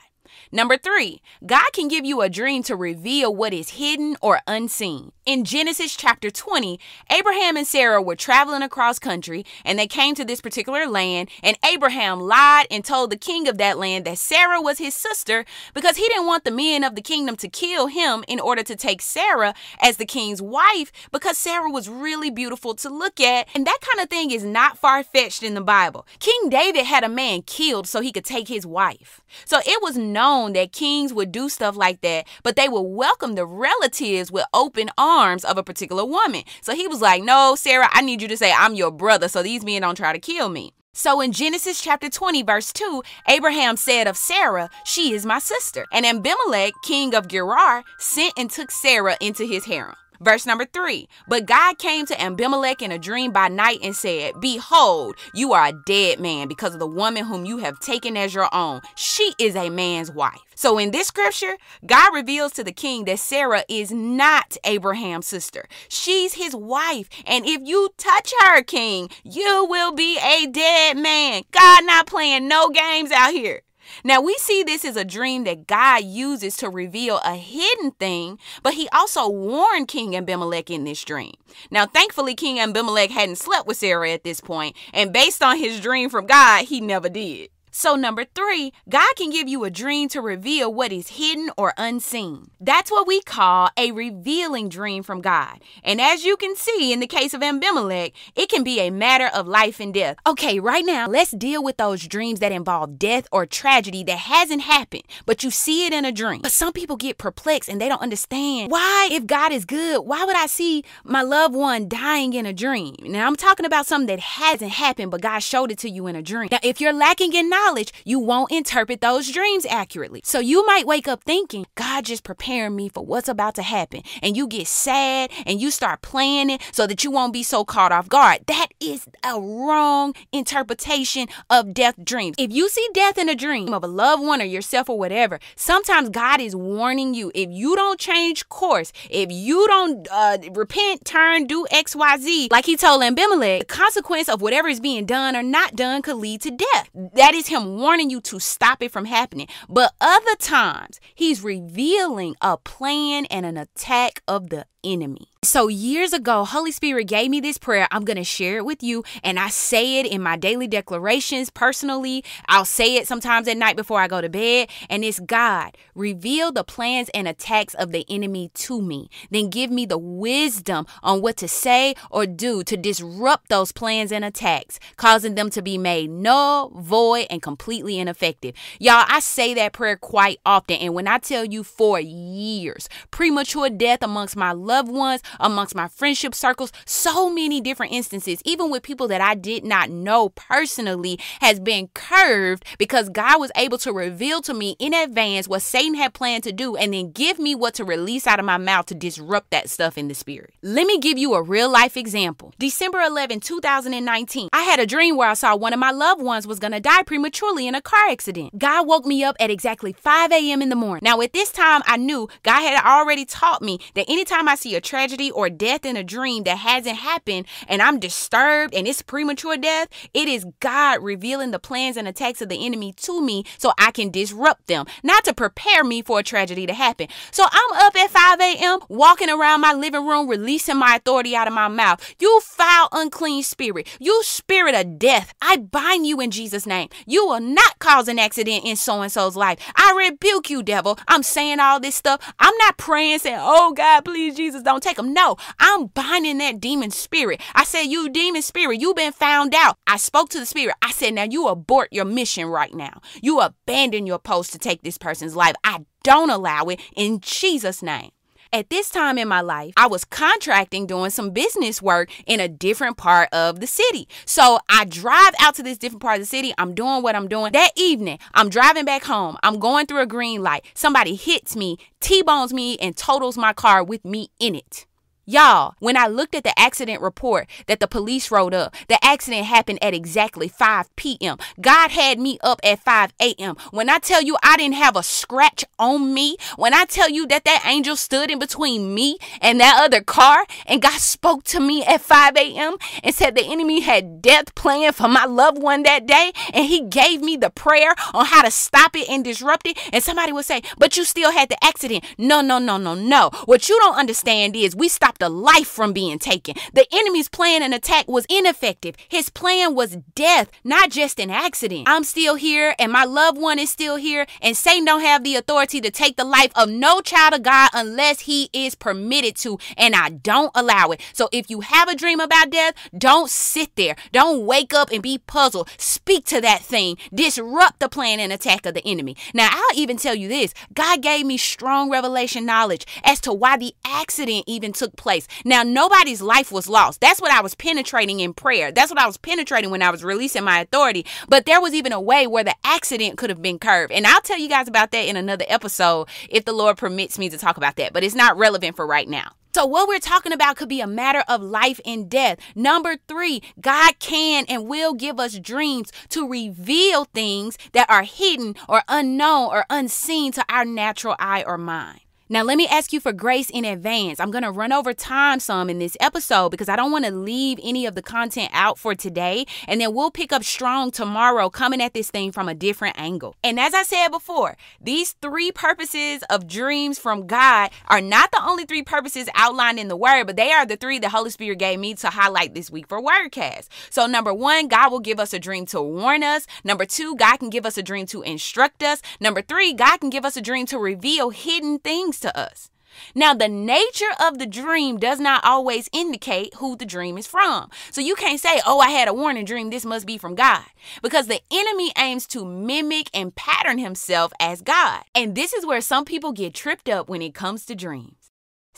Number 0.52 0.78
three, 0.78 1.22
God 1.46 1.72
can 1.74 1.88
give 1.88 2.06
you 2.06 2.22
a 2.22 2.30
dream 2.30 2.64
to 2.64 2.76
reveal 2.76 3.34
what 3.34 3.54
is 3.54 3.72
hidden 3.72 4.16
or 4.22 4.42
unseen. 4.48 5.12
In 5.26 5.44
Genesis 5.44 5.96
chapter 5.96 6.30
20, 6.30 6.80
Abraham 7.12 7.58
and 7.58 7.68
Sarah 7.68 8.02
were 8.02 8.16
traveling 8.16 8.62
across 8.62 8.98
country 9.00 9.46
and 9.66 9.78
they 9.78 9.88
came 9.88 10.16
to 10.16 10.24
this 10.24 10.42
particular 10.42 10.88
land. 10.88 11.30
And 11.44 11.58
Abraham 11.70 12.20
lied 12.20 12.68
and 12.72 12.84
told 12.84 13.10
the 13.10 13.18
king 13.18 13.48
of 13.48 13.58
that 13.58 13.78
land 13.78 14.06
that 14.06 14.18
Sarah 14.18 14.62
was 14.62 14.78
his 14.78 14.96
sister 14.96 15.46
because 15.74 15.98
he 15.98 16.08
didn't 16.08 16.28
want 16.28 16.44
the 16.44 16.52
men 16.52 16.84
of 16.84 16.96
the 16.96 17.02
kingdom 17.02 17.36
to 17.38 17.50
kill 17.50 17.88
him 17.88 18.24
in 18.28 18.40
order 18.40 18.64
to 18.64 18.76
take 18.76 19.02
Sarah 19.02 19.54
as 19.82 19.98
the 19.98 20.06
king's 20.06 20.42
wife 20.42 20.92
because 21.12 21.38
Sarah 21.38 21.70
was 21.70 21.90
really 21.90 22.30
beautiful 22.30 22.74
to 22.76 22.90
look 22.90 23.20
at. 23.20 23.48
And 23.54 23.68
that 23.68 23.80
kind 23.82 24.04
of 24.04 24.10
thing 24.10 24.32
is 24.32 24.44
not 24.44 24.78
far 24.78 25.04
fetched 25.04 25.44
in 25.44 25.54
the 25.54 25.62
Bible. 25.62 26.06
King 26.20 26.50
David 26.50 26.86
had 26.86 27.04
a 27.04 27.10
man 27.10 27.42
killed 27.42 27.88
so 27.88 28.02
he 28.02 28.12
could 28.12 28.26
take 28.26 28.48
his 28.48 28.66
wife. 28.66 29.22
So 29.46 29.60
it 29.66 29.82
was 29.82 29.98
known 30.18 30.54
that 30.54 30.72
kings 30.72 31.14
would 31.14 31.32
do 31.32 31.48
stuff 31.48 31.78
like 31.78 32.02
that, 32.02 32.26
but 32.42 32.56
they 32.56 32.68
would 32.68 32.82
welcome 32.82 33.36
the 33.36 33.46
relatives 33.46 34.32
with 34.32 34.46
open 34.52 34.90
arms 34.98 35.46
of 35.46 35.60
a 35.60 35.64
particular 35.64 36.04
woman. 36.04 36.44
So 36.62 36.74
he 36.74 36.88
was 36.88 37.02
like, 37.02 37.22
No, 37.24 37.56
Sarah, 37.56 37.90
I 37.92 38.02
need 38.02 38.24
you 38.24 38.28
to 38.30 38.38
say, 38.38 38.52
I'm 38.52 38.74
your 38.74 38.92
brother, 38.92 39.28
so 39.28 39.44
these 39.44 39.64
men 39.64 39.84
don't 39.84 39.96
try 39.96 40.14
to 40.14 40.20
kill 40.20 40.50
me. 40.50 40.74
So 40.94 41.22
in 41.22 41.32
Genesis 41.32 41.80
chapter 41.80 42.10
20, 42.10 42.42
verse 42.42 42.74
2, 42.74 43.04
Abraham 43.30 43.78
said 43.78 44.08
of 44.08 44.18
Sarah, 44.18 44.68
She 44.84 45.14
is 45.14 45.28
my 45.28 45.38
sister. 45.38 45.86
And 45.92 46.08
Abimelech, 46.08 46.74
king 46.84 47.14
of 47.14 47.28
Gerar, 47.28 47.84
sent 48.00 48.34
and 48.36 48.50
took 48.50 48.72
Sarah 48.72 49.16
into 49.22 49.46
his 49.46 49.66
harem. 49.66 49.94
Verse 50.20 50.46
number 50.46 50.66
three. 50.66 51.08
But 51.28 51.46
God 51.46 51.78
came 51.78 52.06
to 52.06 52.22
Abimelech 52.22 52.82
in 52.82 52.92
a 52.92 53.00
dream 53.00 53.32
by 53.32 53.48
night 53.48 53.80
and 53.84 53.96
said, 53.96 54.40
Behold, 54.40 55.16
you 55.34 55.54
are 55.54 55.68
a 55.68 55.82
dead 55.86 56.20
man 56.20 56.48
because 56.48 56.74
of 56.74 56.80
the 56.80 56.88
woman 56.88 57.26
whom 57.26 57.46
you 57.46 57.58
have 57.58 57.80
taken 57.80 58.18
as 58.18 58.34
your 58.34 58.54
own. 58.54 58.82
She 58.96 59.34
is 59.40 59.56
a 59.56 59.70
man's 59.70 60.12
wife. 60.12 60.42
So 60.56 60.80
in 60.80 60.90
this 60.90 61.08
scripture, 61.08 61.58
God 61.86 62.16
reveals 62.16 62.54
to 62.54 62.64
the 62.64 62.72
king 62.72 63.06
that 63.06 63.20
Sarah 63.20 63.64
is 63.70 63.92
not 63.92 64.58
Abraham's 64.64 65.28
sister. 65.28 65.68
She's 65.88 66.34
his 66.34 66.56
wife. 66.56 67.10
And 67.26 67.46
if 67.46 67.62
you 67.64 67.90
touch 67.98 68.34
her, 68.42 68.64
king, 68.64 69.10
you 69.24 69.68
will 69.70 69.94
be 69.94 70.18
a 70.18 70.48
dead 70.48 70.98
man. 70.98 71.44
God 71.52 71.86
not 71.86 72.08
playing 72.08 72.48
no 72.48 72.70
games 72.70 73.12
out 73.12 73.34
here. 73.34 73.62
Now, 74.04 74.22
we 74.22 74.36
see 74.36 74.64
this 74.64 74.86
as 74.86 74.96
a 74.96 75.06
dream 75.06 75.44
that 75.46 75.68
God 75.68 76.04
uses 76.04 76.58
to 76.58 76.70
reveal 76.70 77.20
a 77.24 77.36
hidden 77.36 77.92
thing, 77.92 78.40
but 78.64 78.74
he 78.74 78.88
also 78.90 79.28
warned 79.30 79.88
King 79.88 80.16
Abimelech 80.16 80.70
in 80.70 80.84
this 80.84 81.04
dream. 81.04 81.34
Now, 81.72 81.86
thankfully, 81.86 82.36
King 82.36 82.60
Abimelech 82.60 83.12
hadn't 83.12 83.38
slept 83.38 83.68
with 83.68 83.78
Sarah 83.78 84.12
at 84.12 84.24
this 84.24 84.42
point, 84.42 84.76
and 84.94 85.14
based 85.14 85.44
on 85.44 85.58
his 85.58 85.80
dream 85.80 86.10
from 86.10 86.26
God, 86.28 86.66
he 86.66 86.82
never 86.82 87.10
did. 87.10 87.50
So, 87.80 87.96
number 87.96 88.26
three, 88.26 88.74
God 88.90 89.14
can 89.18 89.30
give 89.30 89.48
you 89.48 89.64
a 89.64 89.70
dream 89.70 90.10
to 90.10 90.20
reveal 90.20 90.74
what 90.74 90.92
is 90.92 91.10
hidden 91.10 91.52
or 91.56 91.76
unseen. 91.78 92.50
That's 92.60 92.90
what 92.90 93.06
we 93.06 93.22
call 93.22 93.70
a 93.78 93.92
revealing 93.92 94.68
dream 94.68 95.04
from 95.04 95.22
God. 95.22 95.60
And 95.84 96.02
as 96.02 96.26
you 96.26 96.38
can 96.38 96.56
see 96.56 96.92
in 96.92 97.02
the 97.02 97.06
case 97.06 97.36
of 97.36 97.44
Abimelech, 97.44 98.14
it 98.36 98.50
can 98.50 98.64
be 98.64 98.80
a 98.80 98.90
matter 98.90 99.30
of 99.32 99.48
life 99.48 99.80
and 99.80 99.94
death. 99.94 100.18
Okay, 100.26 100.60
right 100.60 100.84
now, 100.84 101.06
let's 101.06 101.30
deal 101.30 101.64
with 101.64 101.78
those 101.78 102.08
dreams 102.08 102.40
that 102.40 102.52
involve 102.52 102.98
death 102.98 103.28
or 103.32 103.46
tragedy 103.46 104.04
that 104.06 104.18
hasn't 104.18 104.64
happened, 104.64 105.04
but 105.28 105.44
you 105.44 105.52
see 105.52 105.86
it 105.86 105.94
in 105.94 106.04
a 106.04 106.12
dream. 106.12 106.42
But 106.42 106.54
some 106.54 106.74
people 106.74 106.96
get 106.96 107.20
perplexed 107.20 107.70
and 107.70 107.80
they 107.80 107.90
don't 107.90 108.02
understand 108.02 108.72
why, 108.72 109.10
if 109.12 109.28
God 109.28 109.52
is 109.52 109.66
good, 109.66 110.00
why 110.00 110.26
would 110.26 110.36
I 110.36 110.48
see 110.48 110.84
my 111.04 111.22
loved 111.22 111.54
one 111.54 111.88
dying 111.88 112.34
in 112.34 112.48
a 112.48 112.54
dream? 112.54 112.96
Now, 113.04 113.28
I'm 113.28 113.36
talking 113.36 113.68
about 113.68 113.86
something 113.86 114.08
that 114.08 114.20
hasn't 114.20 114.72
happened, 114.72 115.12
but 115.12 115.22
God 115.22 115.44
showed 115.44 115.72
it 115.72 115.78
to 115.78 115.90
you 115.92 116.08
in 116.08 116.16
a 116.16 116.24
dream. 116.24 116.50
Now, 116.52 116.58
if 116.64 116.82
you're 116.82 116.92
lacking 116.92 117.34
in 117.34 117.52
knowledge, 117.52 117.67
knowledge, 117.68 117.92
you 118.06 118.20
won't 118.20 118.52
interpret 118.52 119.02
those 119.02 119.32
dreams 119.32 119.66
accurately. 119.66 120.22
So 120.24 120.40
you 120.40 120.66
might 120.66 120.88
wake 120.88 121.08
up 121.08 121.24
thinking, 121.24 121.66
God 121.76 122.06
just 122.06 122.24
preparing 122.24 122.76
me 122.76 122.90
for 122.90 123.06
what's 123.06 123.28
about 123.28 123.56
to 123.56 123.62
happen. 123.62 124.04
And 124.22 124.38
you 124.38 124.48
get 124.48 124.68
sad 124.68 125.32
and 125.46 125.62
you 125.62 125.72
start 125.72 126.02
planning 126.02 126.60
so 126.72 126.88
that 126.88 127.04
you 127.04 127.12
won't 127.12 127.34
be 127.34 127.44
so 127.44 127.66
caught 127.66 127.92
off 127.92 128.08
guard. 128.08 128.40
That 128.48 128.68
is 128.80 129.06
a 129.24 129.40
wrong 129.40 130.14
interpretation 130.32 131.28
of 131.50 131.74
death 131.74 131.96
dreams. 132.04 132.36
If 132.40 132.52
you 132.52 132.70
see 132.70 132.88
death 132.94 133.18
in 133.18 133.28
a 133.30 133.36
dream 133.36 133.74
of 133.74 133.84
a 133.84 133.88
loved 133.88 134.24
one 134.24 134.42
or 134.42 134.46
yourself 134.46 134.90
or 134.90 134.98
whatever, 134.98 135.40
sometimes 135.56 136.10
God 136.10 136.40
is 136.40 136.56
warning 136.56 137.14
you. 137.14 137.32
If 137.36 137.50
you 137.52 137.76
don't 137.76 138.00
change 138.00 138.48
course, 138.50 138.94
if 139.10 139.32
you 139.32 139.68
don't 139.68 140.08
uh, 140.12 140.38
repent, 140.54 141.04
turn, 141.06 141.46
do 141.46 141.66
X, 141.72 141.96
Y, 141.96 142.18
Z, 142.18 142.48
like 142.52 142.66
he 142.66 142.78
told 142.78 143.04
Abimelech, 143.04 143.60
the 143.60 143.66
consequence 143.66 144.30
of 144.30 144.42
whatever 144.42 144.70
is 144.70 144.80
being 144.80 145.06
done 145.06 145.36
or 145.36 145.44
not 145.44 145.76
done 145.76 146.02
could 146.02 146.16
lead 146.16 146.42
to 146.42 146.52
death. 146.52 146.90
That 146.94 147.34
is 147.34 147.48
him 147.48 147.57
warning 147.66 148.10
you 148.10 148.22
to 148.22 148.40
stop 148.40 148.82
it 148.82 148.92
from 148.92 149.06
happening. 149.06 149.48
But 149.70 149.94
other 150.00 150.36
times, 150.40 151.00
he's 151.16 151.44
revealing 151.44 152.36
a 152.42 152.58
plan 152.58 153.26
and 153.26 153.46
an 153.46 153.58
attack 153.58 154.22
of 154.28 154.50
the 154.50 154.66
enemy. 154.84 155.30
So, 155.44 155.70
years 155.70 156.12
ago, 156.12 156.44
Holy 156.44 156.72
Spirit 156.72 157.06
gave 157.06 157.30
me 157.30 157.40
this 157.40 157.58
prayer. 157.58 157.88
I'm 157.90 158.04
going 158.04 158.18
to 158.18 158.24
share 158.24 158.58
it 158.58 158.66
with 158.66 158.84
you. 158.84 159.04
And 159.24 159.40
I 159.40 159.48
say 159.48 160.00
it 160.00 160.06
in 160.06 160.22
my 160.22 160.36
daily 160.36 160.68
declarations 160.68 161.50
personally. 161.50 162.24
I'll 162.50 162.66
say 162.66 162.96
it 162.96 163.08
sometimes 163.08 163.48
at 163.48 163.56
night 163.56 163.78
before 163.78 164.02
I 164.02 164.08
go 164.08 164.20
to 164.20 164.28
bed. 164.28 164.70
And 164.90 165.06
it's 165.06 165.20
God, 165.22 165.78
reveal 165.96 166.52
the 166.52 166.66
plans 166.66 167.10
and 167.14 167.28
attacks 167.28 167.76
of 167.76 167.94
the 167.94 168.06
enemy 168.10 168.52
to 168.56 168.82
me. 168.82 169.10
Then 169.32 169.50
give 169.50 169.72
me 169.72 169.86
the 169.86 169.98
wisdom 169.98 170.86
on 171.02 171.22
what 171.22 171.38
to 171.38 171.48
say 171.48 171.96
or 172.12 172.26
do 172.26 172.64
to 172.64 172.76
disrupt 172.76 173.48
those 173.48 173.72
plans 173.72 174.12
and 174.12 174.26
attacks, 174.26 174.80
causing 174.98 175.36
them 175.36 175.50
to 175.52 175.62
be 175.62 175.78
made 175.78 176.10
null, 176.10 176.72
void, 176.72 177.28
and 177.30 177.38
and 177.38 177.42
completely 177.44 178.00
ineffective. 178.00 178.56
Y'all, 178.80 179.06
I 179.08 179.20
say 179.20 179.54
that 179.54 179.72
prayer 179.72 179.96
quite 179.96 180.40
often. 180.44 180.78
And 180.78 180.96
when 180.96 181.08
I 181.08 181.20
tell 181.20 181.46
you 181.46 181.64
for 181.64 182.00
years, 182.00 182.90
premature 183.12 183.70
death 183.70 184.00
amongst 184.02 184.36
my 184.36 184.54
loved 184.68 184.90
ones, 184.90 185.22
amongst 185.40 185.74
my 185.74 185.88
friendship 185.88 186.36
circles, 186.36 186.72
so 186.86 187.30
many 187.30 187.62
different 187.62 187.94
instances, 187.94 188.42
even 188.46 188.70
with 188.70 188.84
people 188.84 189.08
that 189.08 189.22
I 189.22 189.34
did 189.34 189.64
not 189.64 189.90
know 189.90 190.30
personally, 190.30 191.20
has 191.42 191.60
been 191.60 191.88
curved 191.94 192.66
because 192.78 193.10
God 193.10 193.40
was 193.40 193.52
able 193.56 193.78
to 193.80 193.94
reveal 193.94 194.42
to 194.42 194.54
me 194.54 194.76
in 194.78 194.94
advance 194.94 195.48
what 195.48 195.62
Satan 195.62 195.96
had 195.96 196.14
planned 196.14 196.44
to 196.44 196.52
do 196.52 196.76
and 196.76 196.94
then 196.94 197.12
give 197.12 197.40
me 197.40 197.56
what 197.56 197.74
to 197.76 197.86
release 197.86 198.28
out 198.28 198.40
of 198.40 198.46
my 198.46 198.58
mouth 198.58 198.86
to 198.88 198.96
disrupt 198.96 199.52
that 199.52 199.70
stuff 199.70 199.98
in 199.98 200.08
the 200.08 200.14
spirit. 200.14 200.54
Let 200.62 200.86
me 200.86 201.00
give 201.00 201.18
you 201.18 201.34
a 201.34 201.42
real 201.42 201.70
life 201.70 201.96
example. 201.98 202.54
December 202.60 203.02
11, 203.02 203.40
2019, 203.40 204.50
I 204.52 204.64
had 204.64 204.80
a 204.80 204.86
dream 204.86 205.16
where 205.16 205.30
I 205.30 205.34
saw 205.34 205.56
one 205.56 205.74
of 205.74 205.80
my 205.80 205.92
loved 205.92 206.22
ones 206.22 206.46
was 206.46 206.60
going 206.60 206.74
to 206.74 206.80
die 206.80 207.04
prematurely 207.04 207.68
in 207.68 207.76
a 207.76 207.82
car 207.82 208.10
accident. 208.10 208.60
God 208.60 208.88
woke 208.88 209.06
me 209.06 209.24
up 209.24 209.36
at 209.40 209.50
exactly 209.50 209.94
5 209.94 210.32
a.m. 210.32 210.62
in 210.62 210.70
the 210.70 210.76
morning. 210.76 211.02
Now, 211.04 211.22
at 211.22 211.34
this 211.34 211.52
time, 211.52 211.82
I 211.86 211.98
knew 211.98 212.28
God 212.44 212.62
had 212.62 212.84
already 212.84 213.26
taught 213.26 213.62
me 213.62 213.80
that 213.96 214.10
anytime 214.10 214.48
I 214.48 214.56
see 214.58 214.76
a 214.76 214.82
tragedy 214.82 215.32
or 215.32 215.50
death 215.50 215.86
in 215.86 215.98
a 215.98 216.04
dream 216.04 216.44
that 216.44 216.58
hasn't 216.58 216.98
happened 216.98 217.46
and 217.68 217.82
I'm 217.82 218.00
disturbed 218.00 218.74
and 218.74 218.88
it's 218.88 219.02
premature 219.02 219.58
death, 219.58 219.88
it 220.14 220.28
is 220.28 220.46
God 220.60 221.04
revealing 221.04 221.52
the 221.52 221.60
plans 221.60 221.98
and 221.98 222.08
attacks 222.08 222.42
of 222.42 222.50
the 222.50 222.66
enemy 222.66 222.94
to 222.94 223.22
me 223.22 223.44
so 223.58 223.72
I 223.78 223.92
can 223.92 224.10
disrupt 224.10 224.68
them, 224.68 224.86
not 225.04 225.24
to 225.26 225.34
prepare 225.34 225.84
me 225.84 226.02
for 226.02 226.20
a 226.20 226.24
tragedy 226.24 226.66
to 226.66 226.74
happen. 226.74 227.08
So 227.32 227.46
I'm 227.50 227.86
up 227.86 227.96
at 227.96 228.10
5 228.10 228.40
a.m., 228.40 228.80
walking 228.90 229.30
around 229.30 229.62
my 229.62 229.74
living 229.74 230.06
room, 230.06 230.28
releasing 230.28 230.78
my 230.78 230.96
authority 230.96 231.36
out 231.36 231.48
of 231.48 231.54
my 231.54 231.68
mouth. 231.68 232.16
You 232.20 232.42
foul, 232.42 232.90
unclean 232.92 233.44
spirit, 233.44 233.88
you 234.00 234.22
spirit 234.24 234.76
of 234.76 235.00
death, 235.00 235.34
I 235.42 235.58
bind 235.58 236.06
you 236.08 236.20
in 236.22 236.32
Jesus' 236.32 236.66
name. 236.66 236.90
You 237.06 237.28
will 237.28 237.40
not 237.40 237.80
cause 237.80 238.08
an 238.08 238.20
accident 238.20 238.66
in 238.66 238.76
so 238.76 239.02
and 239.02 239.12
so's 239.12 239.36
life. 239.36 239.60
I 239.76 239.94
rebuke 240.10 240.50
you, 240.50 240.64
devil. 240.64 240.98
I'm 241.08 241.24
saying 241.24 241.60
all 241.60 241.80
this 241.80 241.96
stuff. 241.96 242.34
I'm 242.40 242.56
not 242.58 242.78
praying, 242.78 243.20
saying, 243.20 243.40
Oh 243.40 243.74
God, 243.74 244.06
please, 244.06 244.36
Jesus, 244.36 244.47
don't 244.54 244.84
take 244.84 244.98
them. 244.98 245.14
No, 245.14 245.38
I'm 245.60 245.88
binding 245.88 246.38
that 246.40 246.60
demon 246.60 246.92
spirit. 246.92 247.42
I 247.56 247.64
said, 247.64 247.84
You 247.84 248.10
demon 248.10 248.42
spirit, 248.42 248.80
you've 248.80 248.96
been 248.96 249.14
found 249.14 249.54
out. 249.56 249.78
I 249.88 249.98
spoke 249.98 250.30
to 250.30 250.40
the 250.40 250.46
spirit. 250.46 250.76
I 250.82 250.92
said, 250.92 251.14
Now 251.14 251.24
you 251.24 251.48
abort 251.48 251.90
your 251.92 252.06
mission 252.06 252.48
right 252.48 252.74
now. 252.74 253.02
You 253.22 253.40
abandon 253.40 254.06
your 254.06 254.20
post 254.20 254.52
to 254.54 254.60
take 254.60 254.84
this 254.84 254.98
person's 254.98 255.36
life. 255.36 255.56
I 255.64 255.86
don't 256.04 256.30
allow 256.30 256.66
it 256.66 256.80
in 256.96 257.20
Jesus' 257.20 257.82
name. 257.84 258.12
At 258.54 258.70
this 258.70 258.90
time 258.90 259.18
in 259.18 259.28
my 259.28 259.42
life, 259.42 259.74
I 259.78 259.88
was 259.88 260.06
contracting 260.06 260.88
doing 260.88 261.10
some 261.10 261.32
business 261.32 261.82
work 261.82 262.10
in 262.26 262.40
a 262.40 262.48
different 262.48 262.98
part 262.98 263.30
of 263.34 263.60
the 263.60 263.68
city. 263.68 264.08
So 264.26 264.60
I 264.70 264.86
drive 264.86 265.34
out 265.40 265.56
to 265.56 265.64
this 265.64 265.78
different 265.78 266.02
part 266.02 266.16
of 266.16 266.22
the 266.22 266.28
city. 266.28 266.54
I'm 266.58 266.74
doing 266.74 267.04
what 267.04 267.16
I'm 267.16 267.28
doing. 267.28 267.52
That 267.52 267.72
evening, 267.76 268.20
I'm 268.34 268.50
driving 268.50 268.86
back 268.86 269.04
home. 269.04 269.38
I'm 269.44 269.60
going 269.60 269.86
through 269.86 270.02
a 270.02 270.08
green 270.08 270.42
light. 270.42 270.66
Somebody 270.74 271.16
hits 271.16 271.56
me, 271.56 271.78
T 272.00 272.22
bones 272.22 272.54
me, 272.54 272.78
and 272.78 272.96
totals 272.96 273.38
my 273.38 273.54
car 273.54 273.84
with 273.84 274.06
me 274.06 274.30
in 274.40 274.56
it. 274.56 274.86
Y'all, 275.30 275.76
when 275.80 275.98
I 275.98 276.08
looked 276.08 276.36
at 276.36 276.46
the 276.46 276.58
accident 276.58 277.02
report 277.02 277.50
that 277.66 277.82
the 277.82 277.88
police 277.88 278.32
wrote 278.32 278.54
up, 278.54 278.74
the 278.88 278.98
accident 279.04 279.46
happened 279.46 279.78
at 279.82 279.94
exactly 279.94 280.48
5 280.48 280.96
p.m. 280.96 281.36
God 281.60 281.92
had 281.92 282.18
me 282.18 282.40
up 282.42 282.62
at 282.64 282.80
5 282.80 283.14
a.m. 283.20 283.58
When 283.72 283.90
I 283.90 284.00
tell 284.00 284.22
you 284.22 284.38
I 284.42 284.56
didn't 284.56 284.76
have 284.76 284.96
a 284.96 285.04
scratch 285.04 285.66
on 285.78 286.14
me, 286.14 286.38
when 286.56 286.74
I 286.74 286.86
tell 286.86 287.10
you 287.10 287.28
that 287.28 287.44
that 287.44 287.64
angel 287.66 287.98
stood 287.98 288.32
in 288.32 288.40
between 288.40 288.96
me 288.96 289.18
and 289.42 289.60
that 289.60 289.82
other 289.84 290.02
car, 290.02 290.46
and 290.66 290.82
God 290.82 290.98
spoke 291.02 291.44
to 291.46 291.60
me 291.60 291.84
at 291.84 292.00
5 292.00 292.38
a.m. 292.38 292.78
and 293.04 293.14
said 293.14 293.36
the 293.36 293.44
enemy 293.44 293.82
had 293.82 294.22
death 294.22 294.56
planned 294.56 294.96
for 294.96 295.10
my 295.10 295.26
loved 295.26 295.62
one 295.62 295.84
that 295.84 296.06
day, 296.06 296.32
and 296.54 296.68
he 296.68 296.86
gave 296.86 297.22
me 297.22 297.36
the 297.36 297.50
prayer 297.50 297.94
on 298.14 298.28
how 298.28 298.44
to 298.44 298.50
stop 298.50 298.96
it 298.96 299.10
and 299.10 299.26
disrupt 299.26 299.68
it. 299.68 299.78
And 299.92 300.02
somebody 300.02 300.32
would 300.32 300.46
say, 300.46 300.62
But 300.78 300.96
you 300.96 301.04
still 301.04 301.34
had 301.34 301.50
the 301.50 301.62
accident. 301.62 302.06
No, 302.18 302.40
no, 302.40 302.60
no, 302.60 302.78
no, 302.78 302.96
no. 302.96 303.30
What 303.44 303.68
you 303.68 303.78
don't 303.80 303.98
understand 303.98 304.56
is 304.56 304.74
we 304.74 304.88
stopped 304.88 305.17
stopped 305.18 305.32
a 305.32 305.34
life 305.34 305.68
from 305.68 305.94
being 305.94 306.20
taken. 306.20 306.56
The 306.74 306.86
enemy's 306.92 307.30
plan 307.30 307.64
and 307.64 307.74
attack 307.74 308.08
was 308.08 308.26
ineffective. 308.30 308.96
His 309.10 309.30
plan 309.30 309.76
was 309.76 309.98
death, 310.16 310.50
not 310.64 310.90
just 310.90 311.20
an 311.20 311.30
accident. 311.30 311.88
I'm 311.88 312.04
still 312.04 312.36
here 312.36 312.76
and 312.80 312.92
my 312.92 313.04
loved 313.04 313.38
one 313.38 313.60
is 313.60 313.70
still 313.70 313.96
here 313.96 314.26
and 314.42 314.56
Satan 314.56 314.86
don't 314.86 315.02
have 315.02 315.24
the 315.24 315.36
authority 315.36 315.82
to 315.82 315.92
take 315.92 316.18
the 316.18 316.24
life 316.24 316.52
of 316.56 316.70
no 316.70 317.02
child 317.02 317.34
of 317.34 317.44
God 317.44 317.70
unless 317.74 318.22
he 318.22 318.50
is 318.54 318.76
permitted 318.76 319.36
to 319.38 319.58
and 319.78 319.96
I 319.96 320.10
don't 320.10 320.52
allow 320.56 320.92
it. 320.92 321.02
So 321.14 321.30
if 321.32 321.50
you 321.50 321.62
have 321.62 321.90
a 321.90 321.96
dream 321.96 322.20
about 322.20 322.50
death, 322.50 322.76
don't 322.98 323.30
sit 323.30 323.76
there. 323.76 323.96
Don't 324.12 324.46
wake 324.46 324.74
up 324.74 324.92
and 324.92 325.02
be 325.02 325.18
puzzled. 325.18 325.70
Speak 325.78 326.26
to 326.26 326.42
that 326.42 326.62
thing. 326.62 326.98
Disrupt 327.14 327.80
the 327.80 327.90
plan 327.90 328.20
and 328.20 328.32
attack 328.32 328.66
of 328.66 328.74
the 328.74 328.86
enemy. 328.86 329.16
Now, 329.34 329.50
I'll 329.52 329.78
even 329.78 329.98
tell 329.98 330.16
you 330.16 330.28
this. 330.28 330.54
God 330.74 331.02
gave 331.02 331.26
me 331.26 331.38
strong 331.38 331.90
revelation 331.90 332.46
knowledge 332.46 332.86
as 333.04 333.20
to 333.22 333.34
why 333.34 333.58
the 333.58 333.74
accident 333.86 334.44
even 334.48 334.74
took 334.74 334.96
place 334.96 335.07
place. 335.08 335.26
Now, 335.46 335.64
nobody's 335.64 336.22
life 336.22 336.52
was 336.52 336.68
lost. 336.68 337.00
That's 337.00 337.22
what 337.22 337.32
I 337.32 337.40
was 337.40 337.56
penetrating 337.56 338.20
in 338.20 338.34
prayer. 338.34 338.74
That's 338.74 338.92
what 338.92 339.00
I 339.00 339.08
was 339.08 339.16
penetrating 339.16 339.72
when 339.72 339.82
I 339.82 339.90
was 339.90 340.04
releasing 340.04 340.44
my 340.44 340.60
authority. 340.60 341.06
But 341.30 341.46
there 341.46 341.62
was 341.62 341.74
even 341.74 341.94
a 341.94 342.02
way 342.02 342.28
where 342.28 342.44
the 342.44 342.56
accident 342.66 343.18
could 343.18 343.30
have 343.30 343.42
been 343.42 343.58
curved. 343.58 343.94
And 343.94 344.06
I'll 344.06 344.20
tell 344.20 344.38
you 344.38 344.50
guys 344.50 344.68
about 344.68 344.92
that 344.92 345.08
in 345.08 345.16
another 345.16 345.46
episode 345.48 346.10
if 346.30 346.44
the 346.44 346.52
Lord 346.52 346.76
permits 346.76 347.18
me 347.18 347.30
to 347.30 347.38
talk 347.38 347.56
about 347.56 347.78
that. 347.78 347.94
But 347.94 348.04
it's 348.04 348.16
not 348.16 348.38
relevant 348.38 348.76
for 348.76 348.86
right 348.86 349.08
now. 349.08 349.32
So, 349.54 349.66
what 349.66 349.88
we're 349.88 350.00
talking 350.00 350.34
about 350.34 350.58
could 350.58 350.68
be 350.68 350.82
a 350.82 350.88
matter 350.88 351.24
of 351.30 351.42
life 351.42 351.80
and 351.86 352.10
death. 352.10 352.38
Number 352.54 352.98
three, 353.08 353.42
God 353.62 353.98
can 354.00 354.44
and 354.50 354.68
will 354.68 354.94
give 354.94 355.22
us 355.22 355.40
dreams 355.40 355.94
to 356.10 356.28
reveal 356.28 357.06
things 357.06 357.58
that 357.72 357.90
are 357.90 358.04
hidden 358.04 358.56
or 358.68 358.84
unknown 358.90 359.52
or 359.52 359.66
unseen 359.70 360.34
to 360.34 360.44
our 360.50 360.66
natural 360.66 361.16
eye 361.18 361.46
or 361.48 361.58
mind. 361.58 362.02
Now, 362.30 362.44
let 362.44 362.58
me 362.58 362.68
ask 362.68 362.92
you 362.92 363.00
for 363.00 363.14
grace 363.14 363.50
in 363.50 363.64
advance. 363.64 364.20
I'm 364.20 364.32
going 364.32 364.44
to 364.44 364.52
run 364.52 364.74
over 364.74 364.94
time 364.94 365.40
some 365.40 365.70
in 365.70 365.80
this 365.80 365.96
episode 366.02 366.50
because 366.50 366.68
I 366.68 366.76
don't 366.76 366.92
want 366.92 367.06
to 367.06 367.12
leave 367.12 367.58
any 367.64 367.86
of 367.86 367.96
the 367.96 368.02
content 368.02 368.52
out 368.54 368.78
for 368.78 368.94
today. 368.96 369.46
And 369.66 369.80
then 369.80 369.94
we'll 369.94 370.12
pick 370.12 370.34
up 370.34 370.44
strong 370.44 370.92
tomorrow, 370.92 371.50
coming 371.50 371.82
at 371.82 371.94
this 371.94 372.12
thing 372.12 372.34
from 372.34 372.50
a 372.50 372.54
different 372.54 373.00
angle. 373.00 373.38
And 373.46 373.58
as 373.58 373.74
I 373.74 373.84
said 373.84 374.10
before, 374.10 374.58
these 374.82 375.14
three 375.22 375.54
purposes 375.54 376.22
of 376.30 376.48
dreams 376.48 377.00
from 377.00 377.28
God 377.28 377.72
are 377.88 378.02
not 378.02 378.32
the 378.32 378.44
only 378.44 378.66
three 378.66 378.84
purposes 378.84 379.30
outlined 379.34 379.80
in 379.80 379.88
the 379.88 379.96
word, 379.96 380.26
but 380.28 380.36
they 380.36 380.52
are 380.52 380.66
the 380.66 380.76
three 380.76 381.00
the 381.00 381.08
Holy 381.08 381.30
Spirit 381.30 381.60
gave 381.60 381.80
me 381.80 381.94
to 381.94 382.10
highlight 382.10 382.54
this 382.54 382.70
week 382.70 382.88
for 382.90 383.02
Wordcast. 383.02 383.70
So, 383.90 384.06
number 384.06 384.34
one, 384.34 384.68
God 384.68 384.92
will 384.92 385.00
give 385.00 385.22
us 385.22 385.32
a 385.32 385.40
dream 385.40 385.66
to 385.68 385.82
warn 385.82 386.24
us. 386.24 386.46
Number 386.66 386.84
two, 386.84 387.16
God 387.16 387.38
can 387.38 387.50
give 387.50 387.66
us 387.66 387.78
a 387.78 387.84
dream 387.84 388.06
to 388.08 388.22
instruct 388.22 388.84
us. 388.84 389.02
Number 389.22 389.42
three, 389.42 389.72
God 389.72 390.00
can 390.02 390.10
give 390.10 390.26
us 390.26 390.36
a 390.36 390.42
dream 390.42 390.66
to 390.66 390.78
reveal 390.78 391.30
hidden 391.30 391.80
things 391.80 392.17
to 392.22 392.38
us. 392.38 392.70
Now, 393.14 393.34
the 393.34 393.48
nature 393.48 394.14
of 394.20 394.40
the 394.40 394.46
dream 394.46 394.98
does 394.98 395.20
not 395.20 395.44
always 395.44 395.90
indicate 395.92 396.56
who 396.56 396.76
the 396.76 396.86
dream 396.86 397.18
is 397.18 397.28
from. 397.28 397.70
So 397.92 398.02
you 398.02 398.16
can't 398.16 398.40
say, 398.40 398.60
oh, 398.66 398.80
I 398.80 398.90
had 398.90 399.08
a 399.08 399.14
warning 399.14 399.46
dream, 399.46 399.70
this 399.70 399.86
must 399.86 400.08
be 400.08 400.18
from 400.18 400.36
God. 400.36 400.66
Because 401.02 401.28
the 401.28 401.42
enemy 401.52 401.92
aims 401.98 402.26
to 402.28 402.46
mimic 402.46 403.10
and 403.14 403.36
pattern 403.36 403.78
himself 403.78 404.32
as 404.40 404.62
God. 404.62 405.04
And 405.14 405.36
this 405.36 405.54
is 405.54 405.66
where 405.66 405.82
some 405.82 406.06
people 406.06 406.32
get 406.32 406.54
tripped 406.54 406.90
up 406.90 407.10
when 407.10 407.22
it 407.22 407.34
comes 407.34 407.66
to 407.66 407.76
dreams. 407.76 408.17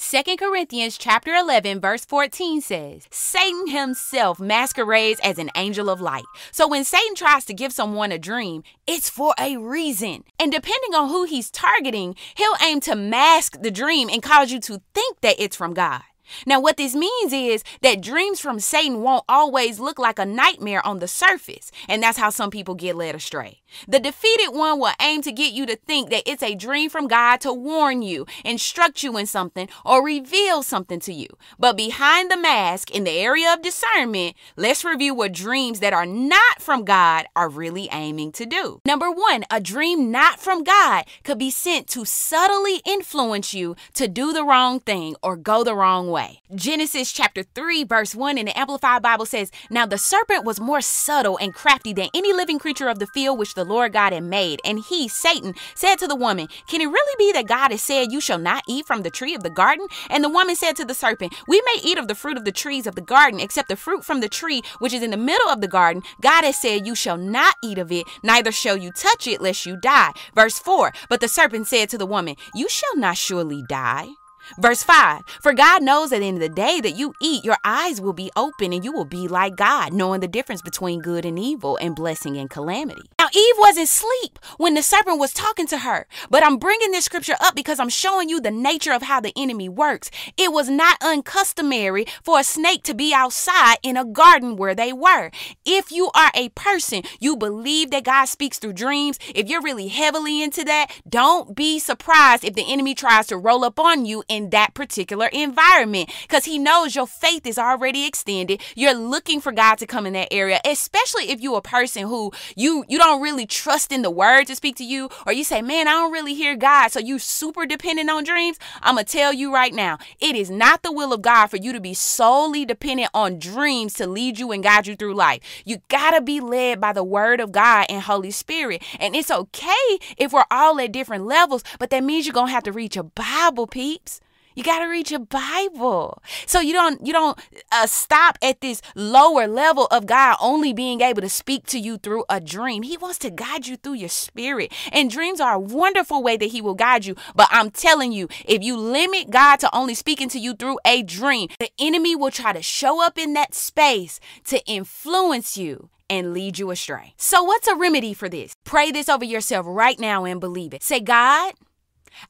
2 0.02 0.38
Corinthians 0.38 0.98
chapter 0.98 1.36
11 1.36 1.82
verse 1.82 2.06
14 2.06 2.62
says, 2.62 3.06
Satan 3.12 3.68
himself 3.68 4.40
masquerades 4.40 5.20
as 5.22 5.38
an 5.38 5.52
angel 5.58 5.90
of 5.90 6.00
light. 6.00 6.24
So 6.54 6.70
when 6.70 6.86
Satan 6.86 7.16
tries 7.16 7.44
to 7.46 7.54
give 7.54 7.74
someone 7.74 8.14
a 8.14 8.18
dream, 8.18 8.64
it's 8.88 9.10
for 9.10 9.34
a 9.38 9.58
reason. 9.58 10.24
And 10.40 10.54
depending 10.54 10.96
on 10.96 11.10
who 11.10 11.26
he's 11.26 11.52
targeting, 11.52 12.16
he'll 12.36 12.56
aim 12.66 12.80
to 12.82 12.96
mask 12.96 13.62
the 13.62 13.72
dream 13.72 14.10
and 14.10 14.24
cause 14.24 14.54
you 14.54 14.62
to 14.62 14.82
think 14.94 15.20
that 15.20 15.36
it's 15.38 15.58
from 15.58 15.74
God. 15.74 16.02
Now, 16.46 16.60
what 16.60 16.78
this 16.78 16.96
means 16.96 17.34
is 17.34 17.64
that 17.82 18.02
dreams 18.02 18.40
from 18.40 18.60
Satan 18.60 19.02
won't 19.02 19.26
always 19.30 19.80
look 19.80 20.00
like 20.00 20.20
a 20.20 20.26
nightmare 20.26 20.86
on 20.86 21.00
the 21.00 21.08
surface, 21.08 21.72
and 21.88 22.02
that's 22.02 22.18
how 22.18 22.30
some 22.30 22.52
people 22.52 22.76
get 22.76 22.96
led 22.96 23.16
astray. 23.16 23.62
The 23.88 24.00
defeated 24.00 24.50
one 24.50 24.80
will 24.80 24.94
aim 25.02 25.22
to 25.24 25.32
get 25.32 25.54
you 25.54 25.66
to 25.68 25.76
think 25.76 26.10
that 26.10 26.24
it's 26.26 26.44
a 26.44 26.56
dream 26.56 26.90
from 26.90 27.08
God 27.08 27.42
to 27.42 27.54
warn 27.54 28.02
you, 28.02 28.26
instruct 28.44 29.04
you 29.04 29.18
in 29.18 29.26
something, 29.26 29.70
or 29.86 30.04
reveal 30.04 30.64
something 30.64 31.00
to 31.02 31.14
you. 31.14 31.28
But 31.58 31.78
behind 31.78 32.32
the 32.32 32.38
mask, 32.38 32.92
in 32.92 33.04
the 33.04 33.12
area 33.12 33.54
of 33.54 33.62
discernment, 33.62 34.36
let's 34.56 34.84
review 34.84 35.14
what 35.14 35.34
dreams 35.34 35.80
that 35.80 35.94
are 35.94 36.06
not 36.06 36.62
from 36.62 36.84
God 36.84 37.28
are 37.36 37.50
really 37.50 37.90
aiming 37.92 38.32
to 38.34 38.46
do. 38.46 38.82
Number 38.86 39.12
one, 39.12 39.44
a 39.52 39.60
dream 39.60 40.12
not 40.12 40.40
from 40.40 40.64
God 40.64 41.06
could 41.24 41.38
be 41.38 41.52
sent 41.52 41.88
to 41.90 42.06
subtly 42.06 42.82
influence 42.86 43.54
you 43.54 43.76
to 43.94 44.08
do 44.08 44.34
the 44.34 44.44
wrong 44.44 44.80
thing 44.80 45.16
or 45.22 45.36
go 45.36 45.64
the 45.64 45.76
wrong 45.76 46.10
way. 46.10 46.19
Way. 46.20 46.42
Genesis 46.54 47.12
chapter 47.14 47.44
3, 47.44 47.86
verse 47.86 48.14
1 48.14 48.38
in 48.38 48.48
the 48.48 48.60
Amplified 48.60 49.02
Bible 49.02 49.26
says, 49.26 49.52
Now 49.70 49.86
the 49.86 49.98
serpent 49.98 50.44
was 50.44 50.60
more 50.60 50.82
subtle 50.82 51.38
and 51.38 51.54
crafty 51.54 51.94
than 51.94 52.10
any 52.14 52.34
living 52.34 52.60
creature 52.60 52.90
of 52.90 53.00
the 53.00 53.08
field 53.08 53.40
which 53.40 53.54
the 53.54 53.64
Lord 53.64 53.94
God 53.94 54.12
had 54.12 54.24
made. 54.24 54.60
And 54.66 54.80
he, 54.80 55.08
Satan, 55.08 55.54
said 55.76 55.96
to 56.00 56.08
the 56.08 56.16
woman, 56.16 56.48
Can 56.68 56.82
it 56.82 56.88
really 56.88 57.16
be 57.18 57.32
that 57.34 57.48
God 57.48 57.72
has 57.72 57.82
said, 57.82 58.12
You 58.12 58.20
shall 58.20 58.38
not 58.38 58.64
eat 58.68 58.86
from 58.86 59.04
the 59.04 59.10
tree 59.10 59.34
of 59.34 59.44
the 59.44 59.50
garden? 59.50 59.88
And 60.10 60.24
the 60.24 60.30
woman 60.30 60.56
said 60.56 60.76
to 60.78 60.86
the 60.86 60.94
serpent, 60.94 61.34
We 61.48 61.62
may 61.62 61.82
eat 61.84 61.98
of 61.98 62.08
the 62.08 62.16
fruit 62.16 62.38
of 62.38 62.46
the 62.46 62.52
trees 62.52 62.86
of 62.86 62.96
the 62.96 63.02
garden, 63.02 63.40
except 63.40 63.70
the 63.70 63.76
fruit 63.78 64.04
from 64.04 64.20
the 64.20 64.30
tree 64.30 64.62
which 64.80 64.94
is 64.94 65.04
in 65.04 65.12
the 65.12 65.18
middle 65.18 65.50
of 65.50 65.62
the 65.62 65.68
garden. 65.68 66.04
God 66.22 66.44
has 66.44 66.58
said, 66.58 66.86
You 66.86 66.96
shall 66.96 67.18
not 67.18 67.56
eat 67.64 67.78
of 67.78 67.92
it, 67.92 68.06
neither 68.24 68.52
shall 68.52 68.76
you 68.76 68.92
touch 68.92 69.28
it, 69.28 69.42
lest 69.42 69.66
you 69.66 69.78
die. 69.78 70.12
Verse 70.36 70.60
4 70.60 70.92
But 71.08 71.22
the 71.22 71.30
serpent 71.30 71.68
said 71.68 71.88
to 71.90 71.98
the 71.98 72.06
woman, 72.06 72.36
You 72.54 72.68
shall 72.68 72.98
not 72.98 73.18
surely 73.18 73.64
die. 73.70 74.10
Verse 74.58 74.84
5 74.84 75.22
For 75.42 75.54
God 75.54 75.84
knows 75.84 76.10
that 76.10 76.22
in 76.22 76.40
the 76.40 76.50
day 76.50 76.82
that 76.82 76.96
you 76.96 77.14
eat, 77.22 77.44
your 77.44 77.58
eyes 77.64 78.02
will 78.02 78.14
be 78.14 78.32
open 78.36 78.74
and 78.74 78.84
you 78.84 78.92
will 78.92 79.06
be 79.06 79.28
like 79.28 79.56
God, 79.56 79.94
knowing 79.94 80.22
the 80.22 80.28
difference 80.28 80.62
between 80.62 81.02
good 81.02 81.26
and 81.26 81.38
evil 81.38 81.78
and 81.78 81.96
blessing 81.96 82.38
and 82.38 82.50
calamity. 82.50 83.02
Now, 83.20 83.28
Eve 83.34 83.56
wasn't 83.60 83.90
asleep 83.90 84.40
when 84.58 84.74
the 84.74 84.82
serpent 84.82 85.20
was 85.20 85.34
talking 85.34 85.68
to 85.68 85.80
her, 85.80 86.08
but 86.30 86.44
I'm 86.44 86.58
bringing 86.58 86.92
this 86.92 87.06
scripture 87.06 87.36
up 87.40 87.56
because 87.56 87.80
I'm 87.80 87.90
showing 87.90 88.30
you 88.30 88.42
the 88.42 88.52
nature 88.52 88.94
of 88.94 89.04
how 89.04 89.20
the 89.20 89.34
enemy 89.36 89.70
works. 89.70 90.10
It 90.38 90.52
was 90.52 90.70
not 90.70 90.98
uncustomary 91.02 92.06
for 92.24 92.40
a 92.40 92.44
snake 92.44 92.84
to 92.84 92.94
be 92.94 93.14
outside 93.14 93.78
in 93.84 93.98
a 93.98 94.06
garden 94.06 94.56
where 94.56 94.76
they 94.76 94.94
were. 94.94 95.32
If 95.66 95.92
you 95.92 96.10
are 96.16 96.32
a 96.34 96.50
person, 96.50 97.04
you 97.20 97.36
believe 97.36 97.92
that 97.92 98.04
God 98.04 98.26
speaks 98.26 98.58
through 98.58 98.74
dreams, 98.74 99.20
if 99.36 99.50
you're 99.50 99.62
really 99.62 99.90
heavily 99.90 100.42
into 100.42 100.64
that, 100.64 100.92
don't 101.08 101.56
be 101.56 101.80
surprised 101.80 102.44
if 102.44 102.56
the 102.56 102.72
enemy 102.72 102.96
tries 102.96 103.28
to 103.28 103.38
roll 103.38 103.64
up 103.64 103.80
on 103.80 104.06
you 104.06 104.24
and 104.30 104.39
in 104.40 104.50
that 104.52 104.74
particular 104.74 105.28
environment 105.28 106.10
because 106.22 106.46
he 106.46 106.58
knows 106.58 106.96
your 106.96 107.06
faith 107.06 107.46
is 107.46 107.58
already 107.58 108.06
extended. 108.06 108.62
You're 108.74 108.94
looking 108.94 109.42
for 109.42 109.52
God 109.52 109.76
to 109.80 109.86
come 109.86 110.06
in 110.06 110.14
that 110.14 110.30
area, 110.32 110.62
especially 110.64 111.30
if 111.30 111.42
you're 111.42 111.58
a 111.58 111.62
person 111.62 112.04
who 112.04 112.32
you 112.56 112.86
you 112.88 112.98
don't 112.98 113.22
really 113.22 113.46
trust 113.46 113.92
in 113.92 114.02
the 114.02 114.10
word 114.10 114.46
to 114.46 114.56
speak 114.56 114.78
to 114.78 114.86
you 114.86 115.10
or 115.28 115.34
you 115.34 115.44
say, 115.44 115.62
"Man, 115.62 115.88
I 115.88 115.92
don't 115.92 116.14
really 116.14 116.34
hear 116.34 116.56
God." 116.56 116.90
So 116.90 117.00
you 117.00 117.20
super 117.20 117.66
dependent 117.66 118.10
on 118.10 118.24
dreams. 118.24 118.58
I'm 118.82 118.96
to 118.98 119.04
tell 119.04 119.34
you 119.34 119.54
right 119.54 119.74
now, 119.74 119.98
it 120.20 120.36
is 120.36 120.50
not 120.50 120.84
the 120.84 120.92
will 120.92 121.12
of 121.12 121.22
God 121.22 121.48
for 121.48 121.58
you 121.58 121.74
to 121.74 121.82
be 121.82 121.94
solely 121.94 122.66
dependent 122.66 123.10
on 123.14 123.40
dreams 123.40 123.94
to 123.96 124.08
lead 124.08 124.40
you 124.40 124.52
and 124.52 124.64
guide 124.64 124.88
you 124.88 124.96
through 124.96 125.16
life. 125.16 125.42
You 125.66 125.82
got 125.90 126.12
to 126.12 126.22
be 126.22 126.40
led 126.40 126.80
by 126.80 126.94
the 126.94 127.04
word 127.04 127.42
of 127.42 127.52
God 127.52 127.88
and 127.90 128.02
Holy 128.02 128.32
Spirit. 128.32 128.84
And 129.00 129.16
it's 129.16 129.32
okay 129.32 130.00
if 130.18 130.32
we're 130.32 130.46
all 130.50 130.80
at 130.80 130.94
different 130.94 131.26
levels, 131.26 131.64
but 131.78 131.90
that 131.90 132.04
means 132.04 132.26
you're 132.26 132.34
to 132.34 132.46
have 132.52 132.64
to 132.64 132.72
read 132.72 132.96
your 132.96 133.04
Bible, 133.04 133.68
peeps. 133.68 134.22
You 134.60 134.66
got 134.66 134.80
to 134.80 134.88
read 134.88 135.10
your 135.10 135.22
Bible. 135.22 136.22
So 136.46 136.60
you 136.60 136.74
don't 136.74 137.08
you 137.08 137.14
don't 137.14 137.40
uh, 137.72 137.88
stop 137.88 138.38
at 138.42 138.60
this 138.60 138.82
lower 138.94 139.48
level 139.48 139.86
of 139.86 140.06
God 140.06 140.36
only 140.42 140.74
being 140.74 141.00
able 141.00 141.22
to 141.22 141.30
speak 141.30 141.66
to 141.68 141.80
you 141.80 141.98
through 141.98 142.26
a 142.30 142.42
dream. 142.42 142.84
He 142.84 142.98
wants 142.98 143.20
to 143.20 143.30
guide 143.30 143.68
you 143.68 143.78
through 143.78 143.94
your 143.94 144.10
spirit. 144.10 144.74
And 144.92 145.10
dreams 145.10 145.40
are 145.40 145.54
a 145.54 145.60
wonderful 145.60 146.22
way 146.22 146.36
that 146.36 146.48
he 146.48 146.60
will 146.60 146.76
guide 146.76 147.06
you. 147.06 147.16
But 147.34 147.48
I'm 147.52 147.72
telling 147.72 148.12
you, 148.12 148.28
if 148.44 148.62
you 148.62 148.76
limit 148.76 149.30
God 149.30 149.62
to 149.62 149.74
only 149.74 149.94
speaking 149.96 150.28
to 150.28 150.40
you 150.40 150.54
through 150.54 150.78
a 150.84 151.04
dream, 151.04 151.48
the 151.58 151.72
enemy 151.80 152.14
will 152.14 152.30
try 152.30 152.52
to 152.52 152.62
show 152.62 153.02
up 153.02 153.18
in 153.18 153.32
that 153.36 153.56
space 153.56 154.20
to 154.48 154.62
influence 154.66 155.58
you 155.58 155.90
and 156.10 156.34
lead 156.34 156.60
you 156.60 156.70
astray. 156.70 157.14
So, 157.16 157.44
what's 157.44 157.70
a 157.70 157.78
remedy 157.78 158.14
for 158.14 158.28
this? 158.28 158.56
Pray 158.66 158.92
this 158.92 159.08
over 159.08 159.24
yourself 159.24 159.66
right 159.70 159.98
now 159.98 160.26
and 160.26 160.42
believe 160.42 160.74
it. 160.74 160.84
Say, 160.84 161.00
God, 161.00 161.54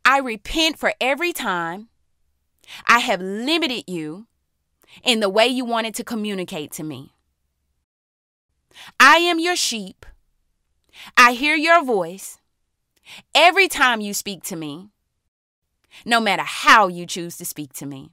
I 0.06 0.20
repent 0.20 0.78
for 0.78 0.94
every 1.02 1.34
time 1.34 1.89
I 2.88 3.00
have 3.00 3.22
limited 3.22 3.86
you 3.88 4.28
in 5.04 5.20
the 5.20 5.30
way 5.30 5.48
you 5.48 5.66
wanted 5.66 5.96
to 5.96 6.04
communicate 6.04 6.72
to 6.74 6.84
me. 6.84 7.14
I 9.00 9.18
am 9.18 9.40
your 9.40 9.56
sheep. 9.56 10.06
I 11.18 11.34
hear 11.34 11.56
your 11.56 11.84
voice 11.84 12.40
every 13.34 13.68
time 13.68 14.02
you 14.02 14.14
speak 14.14 14.44
to 14.44 14.56
me, 14.56 14.90
no 16.06 16.20
matter 16.20 16.44
how 16.44 16.88
you 16.88 17.06
choose 17.06 17.38
to 17.38 17.46
speak 17.46 17.74
to 17.74 17.86
me. 17.86 18.12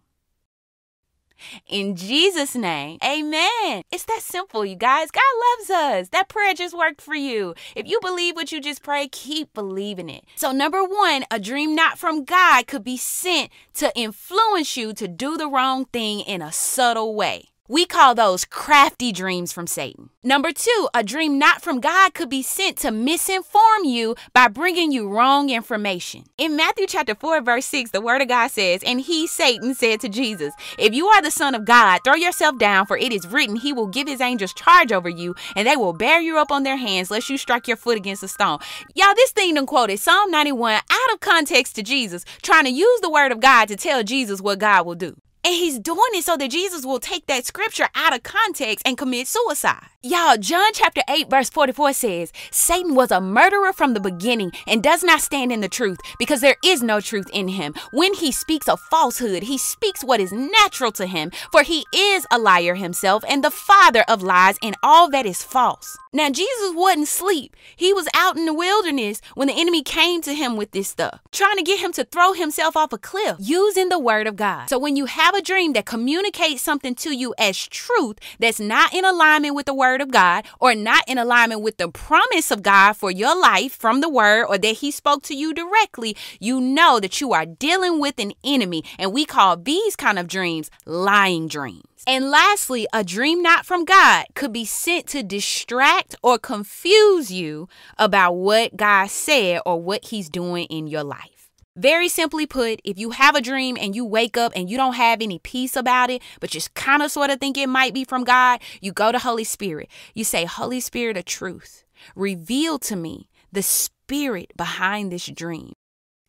In 1.67 1.97
Jesus' 1.97 2.55
name, 2.55 2.99
amen. 3.05 3.83
It's 3.91 4.05
that 4.05 4.21
simple, 4.23 4.65
you 4.65 4.77
guys. 4.77 5.11
God 5.11 5.23
loves 5.59 5.71
us. 5.71 6.09
That 6.11 6.29
prayer 6.29 6.55
just 6.55 6.77
worked 6.77 7.01
for 7.01 7.15
you. 7.15 7.55
If 7.75 7.87
you 7.87 7.99
believe 8.01 8.35
what 8.37 8.53
you 8.53 8.61
just 8.61 8.83
prayed, 8.83 9.13
keep 9.13 9.53
believing 9.55 10.09
it. 10.09 10.25
So, 10.37 10.53
number 10.53 10.85
one, 10.85 11.25
a 11.31 11.39
dream 11.39 11.75
not 11.75 11.99
from 11.99 12.25
God 12.25 12.67
could 12.67 12.85
be 12.85 12.97
sent 12.97 13.51
to 13.75 13.93
influence 13.97 14.77
you 14.77 14.93
to 14.95 15.09
do 15.09 15.37
the 15.37 15.49
wrong 15.49 15.87
thing 15.87 16.21
in 16.21 16.43
a 16.43 16.53
subtle 16.53 17.15
way. 17.15 17.51
We 17.69 17.85
call 17.85 18.15
those 18.15 18.45
crafty 18.45 19.11
dreams 19.11 19.53
from 19.53 19.67
Satan. 19.67 20.11
Number 20.23 20.53
two, 20.53 20.89
a 20.95 21.03
dream 21.03 21.37
not 21.39 21.63
from 21.63 21.81
God 21.81 22.15
could 22.15 22.29
be 22.29 22.43
sent 22.43 22.77
to 22.79 22.89
misinform 22.89 23.85
you 23.85 24.15
by 24.33 24.47
bringing 24.47 24.93
you 24.93 25.09
wrong 25.09 25.51
information. 25.51 26.25
In 26.39 26.55
Matthew 26.55 26.87
chapter 26.87 27.15
4, 27.15 27.41
verse 27.41 27.67
6, 27.67 27.91
the 27.91 28.01
word 28.01 28.23
of 28.23 28.29
God 28.29 28.53
says, 28.53 28.83
And 28.85 29.01
he, 29.01 29.27
Satan, 29.27 29.75
said 29.75 30.01
to 30.01 30.09
Jesus, 30.09 30.55
If 30.79 30.95
you 30.95 31.07
are 31.09 31.21
the 31.21 31.31
Son 31.31 31.57
of 31.57 31.65
God, 31.65 32.01
throw 32.05 32.15
yourself 32.15 32.57
down, 32.57 32.87
for 32.87 32.97
it 32.97 33.13
is 33.13 33.27
written, 33.27 33.57
He 33.57 33.73
will 33.73 33.89
give 33.89 34.07
His 34.07 34.21
angels 34.21 34.55
charge 34.55 34.93
over 34.93 35.09
you, 35.09 35.35
and 35.57 35.67
they 35.67 35.77
will 35.77 35.93
bear 35.93 36.21
you 36.21 36.39
up 36.39 36.53
on 36.53 36.63
their 36.63 36.77
hands, 36.77 37.11
lest 37.11 37.29
you 37.29 37.37
strike 37.37 37.67
your 37.67 37.77
foot 37.77 37.97
against 37.97 38.23
a 38.23 38.29
stone. 38.29 38.59
Y'all, 38.95 39.15
this 39.17 39.33
thing 39.33 39.55
done 39.55 39.67
quoted 39.67 39.99
Psalm 39.99 40.31
91 40.31 40.75
out 40.75 41.15
of 41.15 41.21
context 41.21 41.75
to 41.77 41.83
Jesus, 41.83 42.25
trying 42.43 42.65
to 42.65 42.71
use 42.71 43.01
the 43.01 43.11
word 43.11 43.33
of 43.33 43.41
God 43.41 43.67
to 43.67 43.77
tell 43.77 44.05
Jesus 44.05 44.41
what 44.41 44.61
God 44.61 44.87
will 44.87 44.95
do. 44.95 45.17
And 45.47 45.55
he's 45.55 45.79
doing 45.79 46.01
it 46.15 46.25
so 46.25 46.37
that 46.37 46.51
Jesus 46.51 46.85
will 46.85 46.99
take 46.99 47.27
that 47.27 47.47
scripture 47.47 47.87
out 47.95 48.13
of 48.13 48.25
context 48.25 48.85
and 48.85 48.99
commit 48.99 49.29
suicide. 49.29 49.87
Y'all, 50.03 50.37
John 50.37 50.73
chapter 50.73 51.03
8, 51.09 51.31
verse 51.31 51.51
44 51.51 51.93
says, 51.93 52.33
Satan 52.51 52.97
was 52.97 53.13
a 53.13 53.21
murderer 53.21 53.73
from 53.73 53.95
the 53.95 54.01
beginning 54.01 54.51
and 54.67 54.83
does 54.83 55.05
not 55.05 55.21
stand 55.21 55.53
in 55.53 55.61
the 55.61 55.69
truth 55.69 55.99
because 56.19 56.41
there 56.41 56.57
is 56.65 56.83
no 56.83 57.01
truth 57.01 57.29
in 57.33 57.47
him. 57.47 57.75
When 57.93 58.15
he 58.15 58.33
speaks 58.33 58.67
a 58.67 58.77
falsehood, 58.77 59.45
he 59.45 59.57
speaks 59.57 60.03
what 60.03 60.21
is 60.21 60.33
natural 60.33 60.91
to 60.93 61.07
him, 61.07 61.31
for 61.53 61.63
he 61.63 61.85
is 61.95 62.27
a 62.33 62.39
liar 62.39 62.75
himself 62.75 63.25
and 63.29 63.45
the 63.45 63.51
father 63.51 64.05
of 64.09 64.23
lies 64.23 64.59
and 64.63 64.77
all 64.83 65.09
that 65.11 65.27
is 65.27 65.45
false. 65.45 65.97
Now, 66.13 66.31
Jesus 66.31 66.73
wasn't 66.75 67.05
asleep. 67.05 67.55
He 67.77 67.93
was 67.93 68.09
out 68.15 68.37
in 68.37 68.47
the 68.47 68.55
wilderness 68.55 69.21
when 69.35 69.49
the 69.49 69.61
enemy 69.61 69.83
came 69.83 70.23
to 70.23 70.35
him 70.35 70.57
with 70.57 70.71
this 70.71 70.89
stuff, 70.89 71.21
trying 71.31 71.57
to 71.57 71.63
get 71.63 71.81
him 71.81 71.93
to 71.93 72.05
throw 72.05 72.33
himself 72.33 72.77
off 72.77 72.93
a 72.93 72.99
cliff 72.99 73.37
using 73.39 73.91
the 73.91 73.99
word 73.99 74.27
of 74.27 74.35
God. 74.37 74.71
So, 74.71 74.79
when 74.79 74.97
you 74.97 75.05
have 75.05 75.35
a 75.37 75.43
dream 75.43 75.75
that 75.75 75.87
communicates 75.87 76.63
something 76.63 76.95
to 76.97 77.15
you 77.15 77.35
as 77.39 77.67
truth 77.69 78.19
that's 78.39 78.59
not 78.59 78.93
in 78.95 79.05
alignment 79.05 79.55
with 79.55 79.67
the 79.67 79.75
word 79.75 80.01
of 80.01 80.11
God 80.11 80.45
or 80.61 80.75
not 80.75 81.05
in 81.07 81.19
alignment 81.19 81.61
with 81.61 81.77
the 81.77 81.89
promise 81.89 82.51
of 82.51 82.63
God 82.63 82.95
for 82.95 83.11
your 83.11 83.39
life 83.39 83.73
from 83.73 84.01
the 84.01 84.09
word 84.09 84.47
or 84.47 84.59
that 84.59 84.77
he 84.77 84.91
spoke 84.91 85.23
to 85.25 85.35
you 85.35 85.53
directly, 85.53 86.17
you 86.41 86.61
know 86.61 86.99
that 87.01 87.21
you 87.21 87.33
are 87.33 87.47
dealing 87.47 88.01
with 88.01 88.19
an 88.19 88.33
enemy. 88.43 88.83
And 88.99 89.13
we 89.13 89.25
call 89.25 89.57
these 89.57 89.97
kind 89.97 90.19
of 90.19 90.27
dreams 90.27 90.71
lying 90.85 91.49
dreams. 91.49 91.85
And 92.09 92.31
lastly, 92.31 92.87
a 92.93 93.03
dream 93.03 93.43
not 93.43 93.67
from 93.67 93.85
God 93.85 94.27
could 94.35 94.53
be 94.53 94.65
sent 94.65 95.09
to 95.09 95.25
distract 95.25 96.15
or 96.23 96.39
confuse 96.39 97.33
you 97.33 97.69
about 97.99 98.35
what 98.35 98.77
God 98.77 99.11
said 99.11 99.61
or 99.67 99.81
what 99.81 100.05
He's 100.07 100.29
doing 100.29 100.67
in 100.67 100.87
your 100.87 101.03
life. 101.03 101.36
Very 101.77 102.09
simply 102.09 102.47
put, 102.47 102.81
if 102.85 102.99
you 102.99 103.11
have 103.11 103.35
a 103.35 103.43
dream 103.43 103.77
and 103.79 103.95
you 103.95 104.03
wake 104.03 104.39
up 104.39 104.53
and 104.57 104.71
you 104.71 104.79
don't 104.79 104.95
have 104.95 105.21
any 105.21 105.39
peace 105.39 105.77
about 105.77 106.09
it, 106.09 106.23
but 106.41 106.49
just 106.49 106.73
kind 106.73 107.03
of 107.03 107.11
sort 107.11 107.29
of 107.29 107.39
think 107.39 107.59
it 107.59 107.69
might 107.69 107.93
be 107.93 108.03
from 108.03 108.25
God, 108.25 108.63
you 108.81 108.93
go 108.93 109.13
to 109.13 109.19
Holy 109.19 109.45
Spirit. 109.45 109.91
You 110.15 110.25
say, 110.25 110.47
Holy 110.47 110.81
Spirit 110.81 111.19
of 111.19 111.27
truth, 111.27 111.85
reveal 112.15 112.79
to 112.79 112.97
me 112.97 113.29
the 113.53 113.63
spirit 113.63 114.53
behind 114.57 115.13
this 115.13 115.27
dream. 115.27 115.75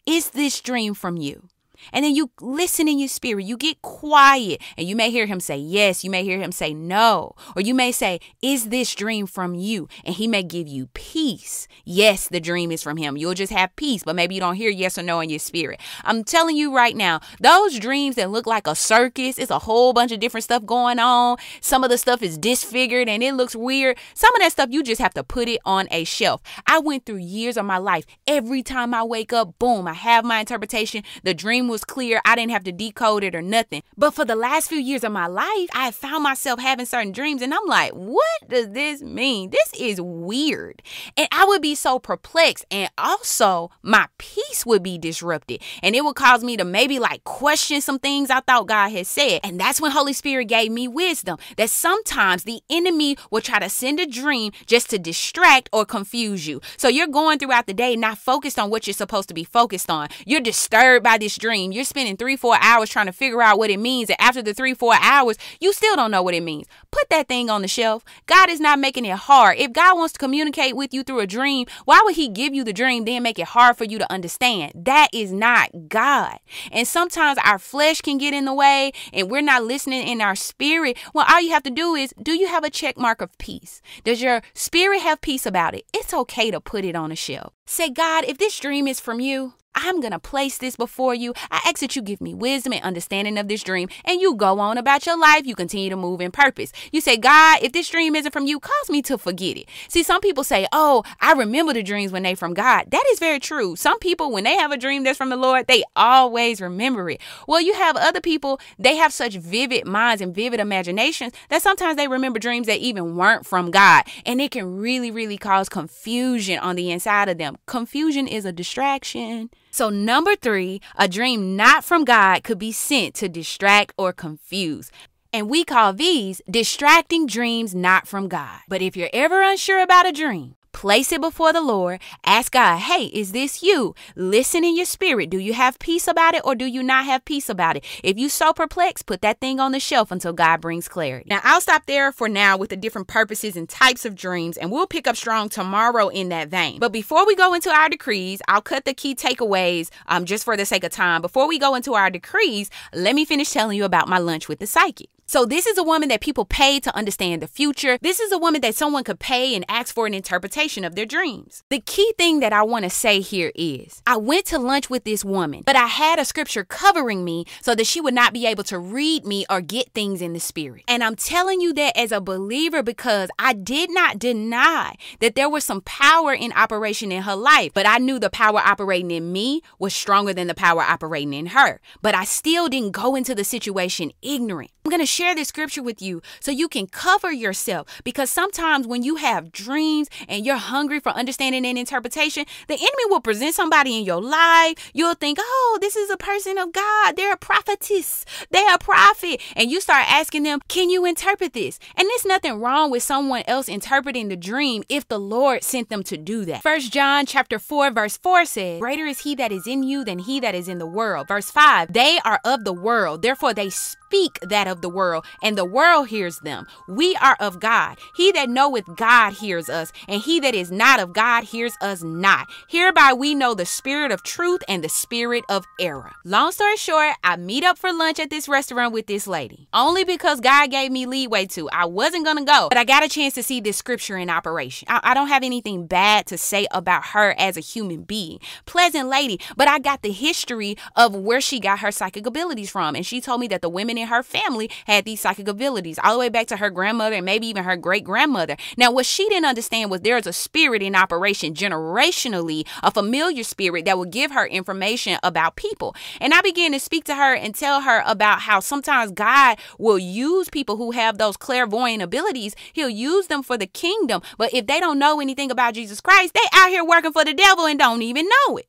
Is 0.05 0.31
this 0.31 0.59
dream 0.59 0.93
from 0.93 1.15
you? 1.15 1.47
And 1.91 2.03
then 2.03 2.15
you 2.15 2.31
listen 2.41 2.87
in 2.87 2.99
your 2.99 3.07
spirit, 3.07 3.45
you 3.45 3.57
get 3.57 3.81
quiet, 3.81 4.61
and 4.77 4.87
you 4.87 4.95
may 4.95 5.11
hear 5.11 5.25
him 5.25 5.39
say 5.39 5.57
yes, 5.57 6.03
you 6.03 6.09
may 6.09 6.23
hear 6.23 6.39
him 6.39 6.51
say 6.51 6.73
no, 6.73 7.35
or 7.55 7.61
you 7.61 7.73
may 7.73 7.91
say, 7.91 8.19
Is 8.41 8.69
this 8.69 8.93
dream 8.95 9.27
from 9.27 9.55
you? 9.55 9.87
And 10.03 10.15
he 10.15 10.27
may 10.27 10.43
give 10.43 10.67
you 10.67 10.87
peace. 10.93 11.67
Yes, 11.85 12.27
the 12.27 12.39
dream 12.39 12.71
is 12.71 12.83
from 12.83 12.97
him. 12.97 13.17
You'll 13.17 13.33
just 13.33 13.53
have 13.53 13.75
peace, 13.75 14.03
but 14.03 14.15
maybe 14.15 14.35
you 14.35 14.41
don't 14.41 14.55
hear 14.55 14.69
yes 14.69 14.97
or 14.97 15.03
no 15.03 15.19
in 15.19 15.29
your 15.29 15.39
spirit. 15.39 15.79
I'm 16.03 16.23
telling 16.23 16.55
you 16.55 16.75
right 16.75 16.95
now, 16.95 17.21
those 17.39 17.79
dreams 17.79 18.15
that 18.15 18.29
look 18.29 18.45
like 18.45 18.67
a 18.67 18.75
circus, 18.75 19.37
it's 19.37 19.51
a 19.51 19.59
whole 19.59 19.93
bunch 19.93 20.11
of 20.11 20.19
different 20.19 20.43
stuff 20.43 20.65
going 20.65 20.99
on. 20.99 21.37
Some 21.61 21.83
of 21.83 21.89
the 21.89 21.97
stuff 21.97 22.21
is 22.21 22.37
disfigured 22.37 23.07
and 23.09 23.23
it 23.23 23.33
looks 23.33 23.55
weird. 23.55 23.97
Some 24.13 24.33
of 24.35 24.41
that 24.41 24.51
stuff, 24.51 24.69
you 24.71 24.83
just 24.83 25.01
have 25.01 25.13
to 25.13 25.23
put 25.23 25.47
it 25.47 25.59
on 25.65 25.87
a 25.91 26.03
shelf. 26.03 26.41
I 26.65 26.79
went 26.79 27.05
through 27.05 27.17
years 27.17 27.57
of 27.57 27.65
my 27.65 27.77
life. 27.77 28.05
Every 28.25 28.63
time 28.63 28.93
I 28.93 29.03
wake 29.03 29.33
up, 29.33 29.57
boom, 29.59 29.87
I 29.87 29.93
have 29.93 30.25
my 30.25 30.39
interpretation. 30.39 31.03
The 31.23 31.33
dream 31.33 31.66
dream 31.67 31.71
was 31.71 31.83
clear. 31.83 32.21
I 32.25 32.35
didn't 32.35 32.51
have 32.51 32.63
to 32.65 32.71
decode 32.71 33.23
it 33.23 33.35
or 33.35 33.41
nothing. 33.41 33.83
But 33.97 34.13
for 34.13 34.25
the 34.25 34.35
last 34.35 34.69
few 34.69 34.79
years 34.79 35.03
of 35.03 35.11
my 35.11 35.27
life, 35.27 35.69
I 35.73 35.91
found 35.91 36.23
myself 36.23 36.59
having 36.59 36.85
certain 36.85 37.11
dreams 37.11 37.41
and 37.41 37.53
I'm 37.53 37.65
like, 37.67 37.91
what 37.91 38.49
does 38.49 38.69
this 38.71 39.01
mean? 39.01 39.49
This 39.49 39.71
is 39.77 39.99
weird. 40.01 40.81
And 41.15 41.27
I 41.31 41.45
would 41.45 41.61
be 41.61 41.75
so 41.75 41.99
perplexed. 41.99 42.65
And 42.71 42.89
also, 42.97 43.69
my 43.81 44.07
peace 44.17 44.65
would 44.65 44.83
be 44.83 44.97
disrupted. 44.97 45.61
And 45.83 45.95
it 45.95 46.03
would 46.03 46.15
cause 46.15 46.43
me 46.43 46.57
to 46.57 46.63
maybe 46.63 46.99
like 46.99 47.23
question 47.23 47.81
some 47.81 47.99
things 47.99 48.29
I 48.29 48.39
thought 48.41 48.67
God 48.67 48.89
had 48.89 49.07
said. 49.07 49.41
And 49.43 49.59
that's 49.59 49.81
when 49.81 49.91
Holy 49.91 50.13
Spirit 50.13 50.45
gave 50.45 50.71
me 50.71 50.87
wisdom 50.87 51.37
that 51.57 51.69
sometimes 51.69 52.43
the 52.43 52.61
enemy 52.69 53.17
will 53.31 53.41
try 53.41 53.59
to 53.59 53.69
send 53.69 53.99
a 53.99 54.05
dream 54.05 54.51
just 54.65 54.89
to 54.91 54.99
distract 54.99 55.69
or 55.73 55.85
confuse 55.85 56.47
you. 56.47 56.61
So 56.77 56.87
you're 56.87 57.07
going 57.07 57.39
throughout 57.39 57.67
the 57.67 57.73
day 57.73 57.95
not 57.95 58.17
focused 58.17 58.59
on 58.59 58.69
what 58.69 58.87
you're 58.87 58.93
supposed 58.93 59.27
to 59.29 59.33
be 59.33 59.43
focused 59.43 59.89
on. 59.89 60.07
You're 60.25 60.39
disturbed 60.39 61.03
by 61.03 61.17
this 61.17 61.37
dream. 61.37 61.56
You're 61.57 61.83
spending 61.83 62.17
three, 62.17 62.35
four 62.35 62.57
hours 62.61 62.89
trying 62.89 63.07
to 63.07 63.11
figure 63.11 63.41
out 63.41 63.57
what 63.57 63.69
it 63.69 63.79
means. 63.79 64.09
And 64.09 64.19
after 64.19 64.41
the 64.41 64.53
three, 64.53 64.73
four 64.73 64.95
hours, 65.01 65.37
you 65.59 65.73
still 65.73 65.95
don't 65.95 66.11
know 66.11 66.21
what 66.21 66.33
it 66.33 66.43
means. 66.43 66.67
Put 66.91 67.09
that 67.09 67.27
thing 67.27 67.49
on 67.49 67.61
the 67.61 67.67
shelf. 67.67 68.03
God 68.25 68.49
is 68.49 68.59
not 68.59 68.79
making 68.79 69.05
it 69.05 69.17
hard. 69.17 69.57
If 69.57 69.73
God 69.73 69.97
wants 69.97 70.13
to 70.13 70.19
communicate 70.19 70.75
with 70.75 70.93
you 70.93 71.03
through 71.03 71.19
a 71.19 71.27
dream, 71.27 71.67
why 71.85 72.01
would 72.03 72.15
He 72.15 72.29
give 72.29 72.53
you 72.53 72.63
the 72.63 72.73
dream, 72.73 73.05
then 73.05 73.23
make 73.23 73.39
it 73.39 73.47
hard 73.47 73.77
for 73.77 73.83
you 73.83 73.97
to 73.97 74.11
understand? 74.11 74.73
That 74.75 75.09
is 75.13 75.31
not 75.31 75.89
God. 75.89 76.37
And 76.71 76.87
sometimes 76.87 77.39
our 77.43 77.59
flesh 77.59 78.01
can 78.01 78.17
get 78.17 78.33
in 78.33 78.45
the 78.45 78.53
way 78.53 78.91
and 79.11 79.29
we're 79.29 79.41
not 79.41 79.63
listening 79.63 80.07
in 80.07 80.21
our 80.21 80.35
spirit. 80.35 80.97
Well, 81.13 81.25
all 81.29 81.41
you 81.41 81.51
have 81.51 81.63
to 81.63 81.69
do 81.69 81.95
is 81.95 82.13
do 82.21 82.33
you 82.33 82.47
have 82.47 82.63
a 82.63 82.69
check 82.69 82.97
mark 82.97 83.21
of 83.21 83.37
peace? 83.37 83.81
Does 84.03 84.21
your 84.21 84.41
spirit 84.53 85.01
have 85.01 85.21
peace 85.21 85.45
about 85.45 85.75
it? 85.75 85.85
It's 85.93 86.13
okay 86.13 86.51
to 86.51 86.61
put 86.61 86.85
it 86.85 86.95
on 86.95 87.11
a 87.11 87.15
shelf. 87.15 87.53
Say, 87.65 87.89
God, 87.89 88.23
if 88.25 88.37
this 88.37 88.57
dream 88.59 88.87
is 88.87 88.99
from 88.99 89.19
you, 89.19 89.53
I'm 89.79 90.01
going 90.01 90.11
to 90.11 90.19
place 90.19 90.57
this 90.57 90.75
before 90.75 91.13
you. 91.13 91.33
I 91.51 91.61
ask 91.67 91.79
that 91.79 91.95
you 91.95 92.01
give 92.01 92.19
me 92.19 92.33
wisdom 92.33 92.73
and 92.73 92.83
understanding 92.83 93.37
of 93.37 93.47
this 93.47 93.61
dream, 93.61 93.89
and 94.03 94.19
you 94.19 94.33
go 94.33 94.59
on 94.59 94.77
about 94.77 95.05
your 95.05 95.17
life. 95.17 95.45
You 95.45 95.55
continue 95.55 95.91
to 95.91 95.95
move 95.95 96.19
in 96.19 96.31
purpose. 96.31 96.73
You 96.91 96.99
say, 96.99 97.15
God, 97.15 97.59
if 97.61 97.73
this 97.73 97.87
dream 97.87 98.15
isn't 98.15 98.31
from 98.31 98.47
you, 98.47 98.59
cause 98.59 98.89
me 98.89 99.03
to 99.03 99.19
forget 99.19 99.55
it. 99.55 99.69
See, 99.87 100.01
some 100.01 100.19
people 100.19 100.43
say, 100.43 100.67
Oh, 100.71 101.03
I 101.21 101.33
remember 101.33 101.73
the 101.73 101.83
dreams 101.83 102.11
when 102.11 102.23
they 102.23 102.33
from 102.33 102.55
God. 102.55 102.85
That 102.87 103.03
is 103.11 103.19
very 103.19 103.39
true. 103.39 103.75
Some 103.75 103.99
people, 103.99 104.31
when 104.31 104.45
they 104.45 104.55
have 104.55 104.71
a 104.71 104.77
dream 104.77 105.03
that's 105.03 105.17
from 105.17 105.29
the 105.29 105.37
Lord, 105.37 105.67
they 105.67 105.83
always 105.95 106.59
remember 106.59 107.09
it. 107.11 107.21
Well, 107.47 107.61
you 107.61 107.73
have 107.75 107.95
other 107.95 108.19
people, 108.19 108.59
they 108.79 108.95
have 108.95 109.13
such 109.13 109.35
vivid 109.35 109.85
minds 109.85 110.23
and 110.23 110.33
vivid 110.33 110.59
imaginations 110.59 111.33
that 111.49 111.61
sometimes 111.61 111.97
they 111.97 112.07
remember 112.07 112.39
dreams 112.39 112.65
that 112.65 112.79
even 112.79 113.15
weren't 113.15 113.45
from 113.45 113.69
God. 113.69 114.05
And 114.25 114.41
it 114.41 114.49
can 114.51 114.77
really, 114.77 115.11
really 115.11 115.37
cause 115.37 115.69
confusion 115.69 116.57
on 116.59 116.75
the 116.75 116.89
inside 116.89 117.29
of 117.29 117.37
them. 117.37 117.57
Confusion 117.67 118.27
is 118.27 118.43
a 118.43 118.51
distraction. 118.51 119.51
So, 119.77 119.91
number 119.91 120.35
three, 120.35 120.81
a 120.97 121.07
dream 121.07 121.55
not 121.55 121.83
from 121.83 122.03
God 122.03 122.43
could 122.43 122.57
be 122.57 122.71
sent 122.71 123.13
to 123.13 123.29
distract 123.29 123.93
or 123.95 124.11
confuse. 124.11 124.89
And 125.31 125.51
we 125.51 125.63
call 125.63 125.93
these 125.93 126.41
distracting 126.49 127.27
dreams 127.27 127.75
not 127.75 128.07
from 128.07 128.27
God. 128.27 128.61
But 128.67 128.81
if 128.81 128.97
you're 128.97 129.13
ever 129.13 129.43
unsure 129.43 129.83
about 129.83 130.09
a 130.09 130.11
dream, 130.11 130.55
Place 130.71 131.11
it 131.11 131.21
before 131.21 131.53
the 131.53 131.61
Lord. 131.61 131.99
Ask 132.25 132.51
God, 132.51 132.79
hey, 132.79 133.05
is 133.07 133.31
this 133.31 133.63
you? 133.63 133.95
Listen 134.15 134.63
in 134.63 134.75
your 134.75 134.85
spirit. 134.85 135.29
Do 135.29 135.39
you 135.39 135.53
have 135.53 135.79
peace 135.79 136.07
about 136.07 136.35
it 136.35 136.41
or 136.45 136.55
do 136.55 136.65
you 136.65 136.83
not 136.83 137.05
have 137.05 137.25
peace 137.25 137.49
about 137.49 137.77
it? 137.77 137.85
If 138.03 138.17
you 138.17 138.29
so 138.29 138.53
perplexed, 138.53 139.05
put 139.05 139.21
that 139.21 139.39
thing 139.39 139.59
on 139.59 139.71
the 139.71 139.79
shelf 139.79 140.11
until 140.11 140.33
God 140.33 140.61
brings 140.61 140.87
clarity. 140.87 141.27
Now, 141.29 141.41
I'll 141.43 141.61
stop 141.61 141.85
there 141.85 142.11
for 142.11 142.29
now 142.29 142.57
with 142.57 142.69
the 142.69 142.77
different 142.77 143.07
purposes 143.07 143.55
and 143.55 143.67
types 143.67 144.05
of 144.05 144.15
dreams, 144.15 144.57
and 144.57 144.71
we'll 144.71 144.87
pick 144.87 145.07
up 145.07 145.15
strong 145.15 145.49
tomorrow 145.49 146.09
in 146.09 146.29
that 146.29 146.49
vein. 146.49 146.79
But 146.79 146.91
before 146.91 147.25
we 147.25 147.35
go 147.35 147.53
into 147.53 147.69
our 147.69 147.89
decrees, 147.89 148.41
I'll 148.47 148.61
cut 148.61 148.85
the 148.85 148.93
key 148.93 149.15
takeaways 149.15 149.89
um, 150.07 150.25
just 150.25 150.43
for 150.43 150.55
the 150.55 150.65
sake 150.65 150.83
of 150.83 150.91
time. 150.91 151.21
Before 151.21 151.47
we 151.47 151.59
go 151.59 151.75
into 151.75 151.93
our 151.93 152.09
decrees, 152.09 152.69
let 152.93 153.15
me 153.15 153.25
finish 153.25 153.51
telling 153.51 153.77
you 153.77 153.85
about 153.85 154.07
my 154.07 154.17
lunch 154.17 154.47
with 154.47 154.59
the 154.59 154.67
psychic. 154.67 155.09
So, 155.29 155.43
this 155.43 155.67
is 155.67 155.77
a 155.77 155.83
woman 155.83 156.07
that 156.07 156.21
people 156.21 156.45
pay 156.45 156.79
to 156.79 156.95
understand 156.95 157.41
the 157.41 157.49
future. 157.49 157.97
This 158.01 158.21
is 158.21 158.31
a 158.31 158.37
woman 158.37 158.61
that 158.61 158.75
someone 158.75 159.03
could 159.03 159.19
pay 159.19 159.55
and 159.55 159.65
ask 159.67 159.93
for 159.93 160.07
an 160.07 160.13
interpretation 160.13 160.85
of 160.85 160.95
their 160.95 161.05
dreams. 161.05 161.63
The 161.69 161.81
key 161.81 162.13
thing 162.17 162.39
that 162.39 162.53
I 162.53 162.63
want 162.63 162.85
to 162.85 162.89
say 162.89 163.19
here 163.19 163.51
is 163.53 164.01
I 164.07 164.15
went 164.15 164.45
to 164.45 164.57
lunch 164.57 164.89
with 164.89 165.03
this 165.03 165.25
woman, 165.25 165.63
but 165.65 165.75
I 165.75 165.87
had 165.87 166.17
a 166.17 166.23
scripture 166.23 166.63
covering 166.63 167.25
me 167.25 167.43
so 167.61 167.75
that 167.75 167.87
she 167.87 167.99
would 167.99 168.13
not 168.13 168.31
be 168.31 168.45
able 168.45 168.63
to 168.65 168.79
read 168.79 169.25
me 169.25 169.45
or 169.49 169.59
get 169.59 169.93
things 169.93 170.21
in 170.21 170.31
the 170.31 170.39
spirit. 170.39 170.85
And 170.87 171.03
I'm 171.03 171.17
telling 171.17 171.59
you 171.59 171.73
that 171.73 171.97
as 171.97 172.13
a 172.13 172.21
believer 172.21 172.81
because 172.81 173.29
I 173.37 173.51
did 173.51 173.91
not 173.91 174.19
deny 174.19 174.95
that 175.19 175.35
there 175.35 175.49
was 175.49 175.65
some 175.65 175.81
power 175.81 176.33
in 176.33 176.53
operation 176.53 177.11
in 177.11 177.23
her 177.23 177.35
life, 177.35 177.73
but 177.73 177.85
I 177.85 177.97
knew 177.97 178.17
the 178.17 178.29
power 178.29 178.59
operating 178.59 179.11
in 179.11 179.33
me 179.33 179.61
was 179.77 179.93
stronger 179.93 180.33
than 180.33 180.47
the 180.47 180.55
power 180.55 180.83
operating 180.83 181.33
in 181.33 181.47
her. 181.47 181.81
But 182.01 182.15
I 182.15 182.23
still 182.23 182.69
didn't 182.69 182.91
go 182.91 183.15
into 183.15 183.35
the 183.35 183.43
situation 183.43 184.13
ignorant. 184.21 184.71
I'm 184.85 184.89
going 184.89 185.01
to 185.01 185.16
share 185.17 185.33
this 185.33 185.47
scripture 185.47 185.81
with 185.81 185.99
you 185.99 186.21
so 186.39 186.51
you 186.51 186.67
can 186.67 186.85
cover 186.85 187.31
yourself 187.31 188.01
because 188.03 188.29
sometimes 188.29 188.85
when 188.85 189.01
you 189.01 189.15
have 189.15 189.51
dreams 189.51 190.09
and 190.29 190.45
you're 190.45 190.57
hungry 190.57 190.99
for 190.99 191.09
understanding 191.09 191.65
and 191.65 191.77
interpretation, 191.77 192.45
the 192.67 192.75
enemy 192.75 193.05
will 193.09 193.21
present 193.21 193.55
somebody 193.55 193.97
in 193.97 194.05
your 194.05 194.21
life. 194.21 194.91
You'll 194.93 195.15
think, 195.15 195.39
oh, 195.41 195.77
this 195.81 195.95
is 195.95 196.11
a 196.11 196.17
person 196.17 196.59
of 196.59 196.71
God. 196.71 197.15
They're 197.15 197.33
a 197.33 197.37
prophetess. 197.37 198.25
They're 198.51 198.75
a 198.75 198.77
prophet. 198.77 199.41
And 199.55 199.71
you 199.71 199.81
start 199.81 200.05
asking 200.07 200.43
them, 200.43 200.59
can 200.67 200.91
you 200.91 201.03
interpret 201.03 201.53
this? 201.53 201.79
And 201.95 202.07
there's 202.07 202.25
nothing 202.25 202.59
wrong 202.59 202.91
with 202.91 203.01
someone 203.01 203.43
else 203.47 203.67
interpreting 203.67 204.27
the 204.27 204.37
dream 204.37 204.83
if 204.87 205.07
the 205.07 205.19
Lord 205.19 205.63
sent 205.63 205.89
them 205.89 206.03
to 206.03 206.17
do 206.17 206.45
that. 206.45 206.61
First 206.61 206.93
John 206.93 207.25
chapter 207.25 207.57
4 207.57 207.89
verse 207.89 208.17
4 208.17 208.45
says, 208.45 208.79
greater 208.79 209.05
is 209.05 209.21
he 209.21 209.33
that 209.35 209.51
is 209.51 209.65
in 209.65 209.81
you 209.81 210.05
than 210.05 210.19
he 210.19 210.39
that 210.41 210.53
is 210.53 210.69
in 210.69 210.77
the 210.77 210.85
world. 210.85 211.27
Verse 211.27 211.49
5, 211.49 211.91
they 211.91 212.19
are 212.23 212.39
of 212.45 212.65
the 212.65 212.73
world. 212.73 213.23
Therefore 213.23 213.55
they 213.55 213.71
speak 213.71 214.06
that 214.41 214.67
of 214.67 214.81
the 214.81 214.89
world, 214.89 215.25
and 215.43 215.57
the 215.57 215.65
world 215.65 216.07
hears 216.07 216.39
them. 216.39 216.65
We 216.87 217.15
are 217.17 217.35
of 217.39 217.59
God. 217.59 217.97
He 218.15 218.31
that 218.31 218.49
knoweth 218.49 218.95
God 218.95 219.33
hears 219.33 219.69
us, 219.69 219.91
and 220.07 220.21
he 220.21 220.39
that 220.39 220.55
is 220.55 220.71
not 220.71 220.99
of 220.99 221.13
God 221.13 221.43
hears 221.43 221.73
us 221.81 222.03
not. 222.03 222.47
Hereby 222.69 223.13
we 223.13 223.35
know 223.35 223.53
the 223.53 223.65
spirit 223.65 224.11
of 224.11 224.23
truth 224.23 224.63
and 224.67 224.83
the 224.83 224.89
spirit 224.89 225.43
of 225.49 225.65
error. 225.79 226.11
Long 226.23 226.51
story 226.51 226.77
short, 226.77 227.15
I 227.23 227.35
meet 227.35 227.63
up 227.63 227.77
for 227.77 227.91
lunch 227.91 228.19
at 228.19 228.29
this 228.29 228.47
restaurant 228.47 228.93
with 228.93 229.07
this 229.07 229.27
lady, 229.27 229.67
only 229.73 230.03
because 230.03 230.39
God 230.39 230.71
gave 230.71 230.91
me 230.91 231.05
leeway 231.05 231.45
to. 231.47 231.69
I 231.69 231.85
wasn't 231.85 232.25
gonna 232.25 232.45
go, 232.45 232.69
but 232.69 232.77
I 232.77 232.83
got 232.83 233.03
a 233.03 233.09
chance 233.09 233.33
to 233.35 233.43
see 233.43 233.59
this 233.59 233.77
scripture 233.77 234.17
in 234.17 234.29
operation. 234.29 234.87
I, 234.89 234.99
I 235.03 235.13
don't 235.13 235.27
have 235.27 235.43
anything 235.43 235.87
bad 235.87 236.25
to 236.27 236.37
say 236.37 236.67
about 236.71 237.07
her 237.07 237.35
as 237.37 237.57
a 237.57 237.61
human 237.61 238.03
being. 238.03 238.39
Pleasant 238.65 239.09
lady, 239.09 239.39
but 239.55 239.67
I 239.67 239.79
got 239.79 240.01
the 240.01 240.11
history 240.11 240.77
of 240.95 241.15
where 241.15 241.41
she 241.41 241.59
got 241.59 241.79
her 241.79 241.91
psychic 241.91 242.25
abilities 242.25 242.69
from, 242.69 242.95
and 242.95 243.05
she 243.05 243.21
told 243.21 243.41
me 243.41 243.47
that 243.49 243.61
the 243.61 243.69
women 243.69 243.96
in 243.97 244.07
her 244.07 244.23
family 244.23 244.69
had 244.85 245.05
these 245.05 245.21
psychic 245.21 245.47
abilities 245.47 245.99
all 246.03 246.13
the 246.13 246.19
way 246.19 246.29
back 246.29 246.47
to 246.47 246.57
her 246.57 246.69
grandmother 246.69 247.15
and 247.15 247.25
maybe 247.25 247.47
even 247.47 247.63
her 247.63 247.75
great 247.75 248.03
grandmother. 248.03 248.55
Now, 248.77 248.91
what 248.91 249.05
she 249.05 249.27
didn't 249.29 249.45
understand 249.45 249.91
was 249.91 250.01
there's 250.01 250.27
a 250.27 250.33
spirit 250.33 250.81
in 250.81 250.95
operation 250.95 251.53
generationally, 251.53 252.65
a 252.83 252.91
familiar 252.91 253.43
spirit 253.43 253.85
that 253.85 253.97
will 253.97 254.05
give 254.05 254.31
her 254.31 254.45
information 254.45 255.19
about 255.23 255.55
people. 255.55 255.95
And 256.21 256.33
I 256.33 256.41
began 256.41 256.71
to 256.71 256.79
speak 256.79 257.03
to 257.05 257.15
her 257.15 257.35
and 257.35 257.55
tell 257.55 257.81
her 257.81 258.03
about 258.05 258.41
how 258.41 258.59
sometimes 258.59 259.11
God 259.11 259.57
will 259.77 259.99
use 259.99 260.49
people 260.49 260.77
who 260.77 260.91
have 260.91 261.17
those 261.17 261.37
clairvoyant 261.37 262.01
abilities, 262.01 262.55
He'll 262.73 262.89
use 262.89 263.27
them 263.27 263.43
for 263.43 263.57
the 263.57 263.67
kingdom. 263.67 264.21
But 264.37 264.53
if 264.53 264.67
they 264.67 264.79
don't 264.79 264.99
know 264.99 265.19
anything 265.19 265.51
about 265.51 265.73
Jesus 265.73 266.01
Christ, 266.01 266.33
they 266.33 266.39
out 266.53 266.69
here 266.69 266.85
working 266.85 267.13
for 267.13 267.25
the 267.25 267.33
devil 267.33 267.65
and 267.65 267.79
don't 267.79 268.01
even 268.01 268.27
know 268.47 268.57
it. 268.57 268.67